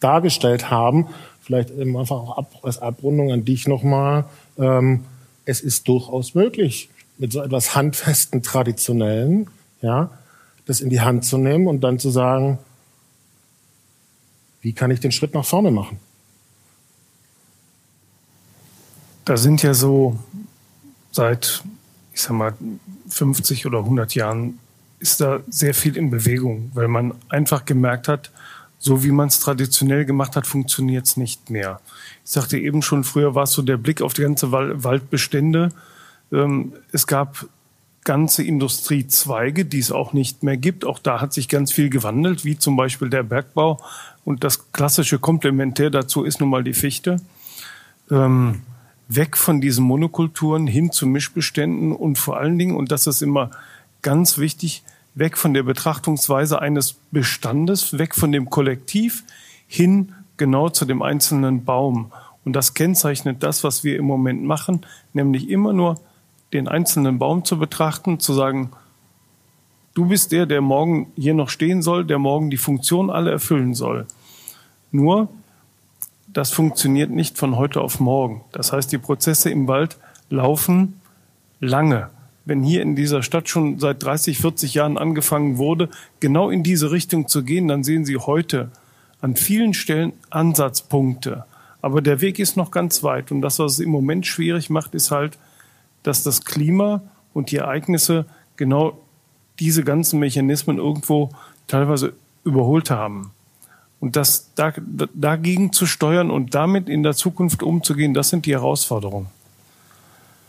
dargestellt 0.00 0.70
haben, 0.70 1.08
vielleicht 1.42 1.70
eben 1.70 1.98
einfach 1.98 2.16
auch 2.16 2.38
ab, 2.38 2.60
als 2.62 2.80
Abrundung 2.80 3.30
an 3.30 3.44
dich 3.44 3.68
nochmal, 3.68 4.24
ähm, 4.58 5.04
es 5.44 5.60
ist 5.60 5.86
durchaus 5.86 6.34
möglich, 6.34 6.88
mit 7.18 7.30
so 7.30 7.42
etwas 7.42 7.74
handfesten, 7.74 8.42
traditionellen, 8.42 9.48
ja, 9.82 10.10
das 10.68 10.82
in 10.82 10.90
die 10.90 11.00
Hand 11.00 11.24
zu 11.24 11.38
nehmen 11.38 11.66
und 11.66 11.80
dann 11.80 11.98
zu 11.98 12.10
sagen, 12.10 12.58
wie 14.60 14.74
kann 14.74 14.90
ich 14.90 15.00
den 15.00 15.12
Schritt 15.12 15.32
nach 15.32 15.44
vorne 15.44 15.70
machen? 15.70 15.98
Da 19.24 19.38
sind 19.38 19.62
ja 19.62 19.72
so 19.72 20.18
seit, 21.10 21.64
ich 22.12 22.20
sag 22.20 22.32
mal, 22.32 22.54
50 23.08 23.64
oder 23.64 23.78
100 23.78 24.14
Jahren 24.14 24.58
ist 24.98 25.22
da 25.22 25.40
sehr 25.48 25.72
viel 25.72 25.96
in 25.96 26.10
Bewegung, 26.10 26.70
weil 26.74 26.88
man 26.88 27.14
einfach 27.30 27.64
gemerkt 27.64 28.06
hat, 28.06 28.30
so 28.78 29.02
wie 29.02 29.10
man 29.10 29.28
es 29.28 29.40
traditionell 29.40 30.04
gemacht 30.04 30.36
hat, 30.36 30.46
funktioniert 30.46 31.06
es 31.06 31.16
nicht 31.16 31.48
mehr. 31.48 31.80
Ich 32.24 32.30
sagte 32.32 32.58
eben 32.58 32.82
schon, 32.82 33.04
früher 33.04 33.34
war 33.34 33.44
es 33.44 33.52
so 33.52 33.62
der 33.62 33.78
Blick 33.78 34.02
auf 34.02 34.12
die 34.12 34.22
ganze 34.22 34.52
Waldbestände. 34.52 35.70
Ähm, 36.30 36.74
es 36.92 37.06
gab 37.06 37.46
ganze 38.08 38.42
Industriezweige, 38.42 39.66
die 39.66 39.80
es 39.80 39.92
auch 39.92 40.14
nicht 40.14 40.42
mehr 40.42 40.56
gibt. 40.56 40.86
Auch 40.86 40.98
da 40.98 41.20
hat 41.20 41.34
sich 41.34 41.46
ganz 41.46 41.72
viel 41.72 41.90
gewandelt, 41.90 42.42
wie 42.42 42.56
zum 42.56 42.74
Beispiel 42.74 43.10
der 43.10 43.22
Bergbau. 43.22 43.82
Und 44.24 44.44
das 44.44 44.72
klassische 44.72 45.18
Komplementär 45.18 45.90
dazu 45.90 46.24
ist 46.24 46.40
nun 46.40 46.48
mal 46.48 46.64
die 46.64 46.72
Fichte. 46.72 47.20
Ähm, 48.10 48.62
weg 49.08 49.36
von 49.36 49.60
diesen 49.60 49.84
Monokulturen 49.84 50.66
hin 50.66 50.90
zu 50.90 51.06
Mischbeständen 51.06 51.92
und 51.92 52.16
vor 52.16 52.38
allen 52.38 52.58
Dingen, 52.58 52.76
und 52.76 52.90
das 52.92 53.06
ist 53.06 53.20
immer 53.20 53.50
ganz 54.00 54.38
wichtig, 54.38 54.84
weg 55.14 55.36
von 55.36 55.52
der 55.52 55.64
Betrachtungsweise 55.64 56.62
eines 56.62 56.96
Bestandes, 57.10 57.98
weg 57.98 58.14
von 58.14 58.32
dem 58.32 58.48
Kollektiv 58.48 59.22
hin 59.66 60.14
genau 60.38 60.70
zu 60.70 60.86
dem 60.86 61.02
einzelnen 61.02 61.66
Baum. 61.66 62.10
Und 62.46 62.54
das 62.54 62.72
kennzeichnet 62.72 63.42
das, 63.42 63.64
was 63.64 63.84
wir 63.84 63.98
im 63.98 64.06
Moment 64.06 64.44
machen, 64.44 64.86
nämlich 65.12 65.50
immer 65.50 65.74
nur 65.74 66.00
den 66.52 66.68
einzelnen 66.68 67.18
Baum 67.18 67.44
zu 67.44 67.58
betrachten, 67.58 68.20
zu 68.20 68.32
sagen, 68.32 68.70
du 69.94 70.06
bist 70.06 70.32
der, 70.32 70.46
der 70.46 70.60
morgen 70.60 71.12
hier 71.16 71.34
noch 71.34 71.50
stehen 71.50 71.82
soll, 71.82 72.04
der 72.04 72.18
morgen 72.18 72.50
die 72.50 72.56
Funktion 72.56 73.10
alle 73.10 73.30
erfüllen 73.30 73.74
soll. 73.74 74.06
Nur, 74.90 75.28
das 76.32 76.50
funktioniert 76.50 77.10
nicht 77.10 77.38
von 77.38 77.56
heute 77.56 77.80
auf 77.80 78.00
morgen. 78.00 78.42
Das 78.52 78.72
heißt, 78.72 78.92
die 78.92 78.98
Prozesse 78.98 79.50
im 79.50 79.66
Wald 79.66 79.96
laufen 80.30 81.00
lange. 81.60 82.10
Wenn 82.44 82.62
hier 82.62 82.80
in 82.82 82.96
dieser 82.96 83.22
Stadt 83.22 83.48
schon 83.48 83.78
seit 83.78 84.02
30, 84.02 84.38
40 84.38 84.74
Jahren 84.74 84.96
angefangen 84.96 85.58
wurde, 85.58 85.90
genau 86.20 86.48
in 86.48 86.62
diese 86.62 86.90
Richtung 86.90 87.28
zu 87.28 87.44
gehen, 87.44 87.68
dann 87.68 87.84
sehen 87.84 88.04
Sie 88.04 88.16
heute 88.16 88.70
an 89.20 89.36
vielen 89.36 89.74
Stellen 89.74 90.12
Ansatzpunkte. 90.30 91.44
Aber 91.82 92.00
der 92.00 92.20
Weg 92.20 92.38
ist 92.38 92.56
noch 92.56 92.70
ganz 92.70 93.02
weit. 93.02 93.30
Und 93.30 93.42
das, 93.42 93.58
was 93.58 93.72
es 93.74 93.80
im 93.80 93.90
Moment 93.90 94.26
schwierig 94.26 94.70
macht, 94.70 94.94
ist 94.94 95.10
halt, 95.10 95.38
dass 96.08 96.22
das 96.22 96.44
Klima 96.44 97.02
und 97.34 97.50
die 97.50 97.56
Ereignisse 97.56 98.24
genau 98.56 98.98
diese 99.60 99.84
ganzen 99.84 100.18
Mechanismen 100.18 100.78
irgendwo 100.78 101.30
teilweise 101.66 102.14
überholt 102.44 102.90
haben. 102.90 103.30
Und 104.00 104.16
das 104.16 104.50
da, 104.54 104.72
dagegen 105.14 105.72
zu 105.72 105.86
steuern 105.86 106.30
und 106.30 106.54
damit 106.54 106.88
in 106.88 107.02
der 107.02 107.14
Zukunft 107.14 107.62
umzugehen, 107.62 108.14
das 108.14 108.30
sind 108.30 108.46
die 108.46 108.52
Herausforderungen. 108.52 109.26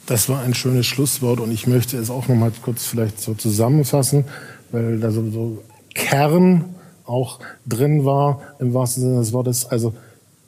Das 0.06 0.30
war 0.30 0.41
ein 0.41 0.54
schönes 0.54 0.86
Schlusswort 0.86 1.39
und 1.39 1.52
ich 1.52 1.67
möchte 1.67 1.98
es 1.98 2.10
auch 2.10 2.28
noch 2.28 2.36
mal 2.36 2.52
kurz 2.62 2.86
vielleicht 2.86 3.19
so 3.19 3.34
zusammenfassen, 3.34 4.26
weil 4.72 5.00
da 5.00 5.12
so, 5.12 5.62
Kern 5.93 6.65
auch 7.06 7.39
drin 7.65 8.06
war 8.06 8.41
im 8.60 8.74
wahrsten 8.74 9.04
Sinne 9.04 9.19
des 9.19 9.34
Wortes. 9.34 9.65
Also 9.65 9.93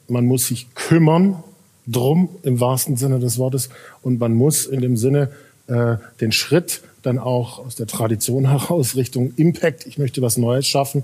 man 0.07 0.25
muss 0.25 0.47
sich 0.47 0.73
kümmern 0.75 1.43
drum 1.87 2.29
im 2.43 2.59
wahrsten 2.59 2.97
Sinne 2.97 3.19
des 3.19 3.37
Wortes. 3.37 3.69
Und 4.01 4.19
man 4.19 4.33
muss 4.33 4.65
in 4.65 4.81
dem 4.81 4.97
Sinne 4.97 5.31
äh, 5.67 5.97
den 6.19 6.31
Schritt 6.31 6.81
dann 7.01 7.17
auch 7.17 7.59
aus 7.59 7.75
der 7.75 7.87
Tradition 7.87 8.49
heraus 8.49 8.95
Richtung 8.95 9.33
Impact, 9.35 9.85
ich 9.87 9.97
möchte 9.97 10.21
was 10.21 10.37
Neues 10.37 10.67
schaffen, 10.67 11.03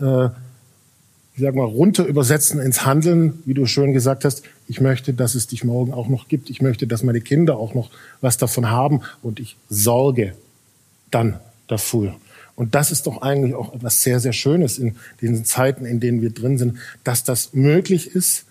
äh, 0.00 0.28
ich 1.36 1.42
sag 1.42 1.54
mal, 1.54 1.64
runter 1.64 2.06
übersetzen 2.06 2.60
ins 2.60 2.86
Handeln, 2.86 3.42
wie 3.44 3.52
du 3.52 3.66
schön 3.66 3.92
gesagt 3.92 4.24
hast, 4.24 4.42
ich 4.68 4.80
möchte, 4.80 5.12
dass 5.12 5.34
es 5.34 5.46
dich 5.46 5.64
morgen 5.64 5.92
auch 5.92 6.08
noch 6.08 6.28
gibt, 6.28 6.48
ich 6.48 6.62
möchte, 6.62 6.86
dass 6.86 7.02
meine 7.02 7.20
Kinder 7.20 7.58
auch 7.58 7.74
noch 7.74 7.90
was 8.22 8.38
davon 8.38 8.70
haben 8.70 9.02
und 9.22 9.38
ich 9.38 9.56
sorge 9.68 10.32
dann 11.10 11.38
dafür. 11.68 12.16
Und 12.54 12.74
das 12.74 12.90
ist 12.90 13.06
doch 13.06 13.20
eigentlich 13.20 13.54
auch 13.54 13.74
etwas 13.74 14.02
sehr, 14.02 14.18
sehr 14.18 14.32
Schönes 14.32 14.78
in 14.78 14.96
diesen 15.20 15.44
Zeiten, 15.44 15.84
in 15.84 16.00
denen 16.00 16.22
wir 16.22 16.30
drin 16.30 16.56
sind, 16.56 16.78
dass 17.04 17.22
das 17.22 17.52
möglich 17.52 18.14
ist, 18.14 18.46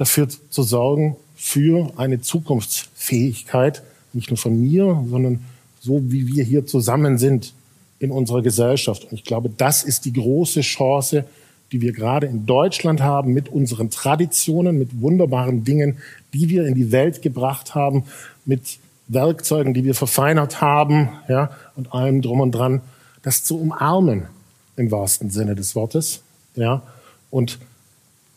dafür 0.00 0.28
zu 0.28 0.62
sorgen, 0.62 1.16
für 1.36 1.92
eine 1.96 2.22
Zukunftsfähigkeit, 2.22 3.82
nicht 4.14 4.30
nur 4.30 4.38
von 4.38 4.58
mir, 4.58 5.04
sondern 5.10 5.44
so 5.78 6.00
wie 6.10 6.26
wir 6.26 6.42
hier 6.42 6.64
zusammen 6.66 7.18
sind 7.18 7.52
in 7.98 8.10
unserer 8.10 8.40
Gesellschaft. 8.40 9.04
Und 9.04 9.12
ich 9.12 9.24
glaube, 9.24 9.50
das 9.54 9.82
ist 9.82 10.06
die 10.06 10.14
große 10.14 10.62
Chance, 10.62 11.26
die 11.70 11.82
wir 11.82 11.92
gerade 11.92 12.26
in 12.26 12.46
Deutschland 12.46 13.02
haben 13.02 13.34
mit 13.34 13.50
unseren 13.50 13.90
Traditionen, 13.90 14.78
mit 14.78 15.02
wunderbaren 15.02 15.64
Dingen, 15.64 15.98
die 16.32 16.48
wir 16.48 16.66
in 16.66 16.74
die 16.74 16.92
Welt 16.92 17.20
gebracht 17.20 17.74
haben, 17.74 18.04
mit 18.46 18.78
Werkzeugen, 19.08 19.74
die 19.74 19.84
wir 19.84 19.94
verfeinert 19.94 20.62
haben, 20.62 21.10
ja, 21.28 21.50
und 21.76 21.92
allem 21.92 22.22
drum 22.22 22.40
und 22.40 22.52
dran, 22.52 22.80
das 23.22 23.44
zu 23.44 23.60
umarmen 23.60 24.28
im 24.76 24.90
wahrsten 24.90 25.28
Sinne 25.30 25.54
des 25.54 25.74
Wortes, 25.74 26.22
ja, 26.54 26.82
und 27.30 27.58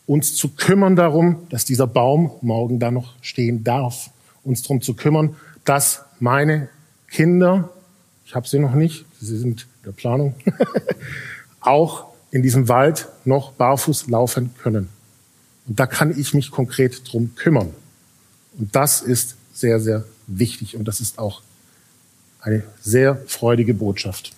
uns 0.06 0.36
zu 0.36 0.50
kümmern 0.50 0.96
darum, 0.96 1.46
dass 1.50 1.64
dieser 1.64 1.86
Baum 1.86 2.30
morgen 2.42 2.78
da 2.78 2.90
noch 2.90 3.14
stehen 3.22 3.64
darf, 3.64 4.10
uns 4.42 4.62
darum 4.62 4.80
zu 4.80 4.94
kümmern, 4.94 5.36
dass 5.64 6.04
meine 6.20 6.68
Kinder, 7.08 7.70
ich 8.26 8.34
habe 8.34 8.46
sie 8.46 8.58
noch 8.58 8.74
nicht, 8.74 9.06
sie 9.20 9.38
sind 9.38 9.62
in 9.62 9.84
der 9.86 9.92
Planung, 9.92 10.34
auch 11.60 12.06
in 12.30 12.42
diesem 12.42 12.68
Wald 12.68 13.08
noch 13.24 13.52
barfuß 13.52 14.08
laufen 14.08 14.54
können. 14.62 14.88
Und 15.66 15.80
da 15.80 15.86
kann 15.86 16.18
ich 16.18 16.34
mich 16.34 16.50
konkret 16.50 17.10
drum 17.10 17.34
kümmern. 17.36 17.70
Und 18.58 18.74
das 18.74 19.00
ist 19.00 19.36
sehr, 19.52 19.80
sehr 19.80 20.04
wichtig 20.26 20.76
und 20.76 20.86
das 20.86 21.00
ist 21.00 21.18
auch 21.18 21.42
eine 22.40 22.62
sehr 22.82 23.16
freudige 23.26 23.72
Botschaft. 23.72 24.32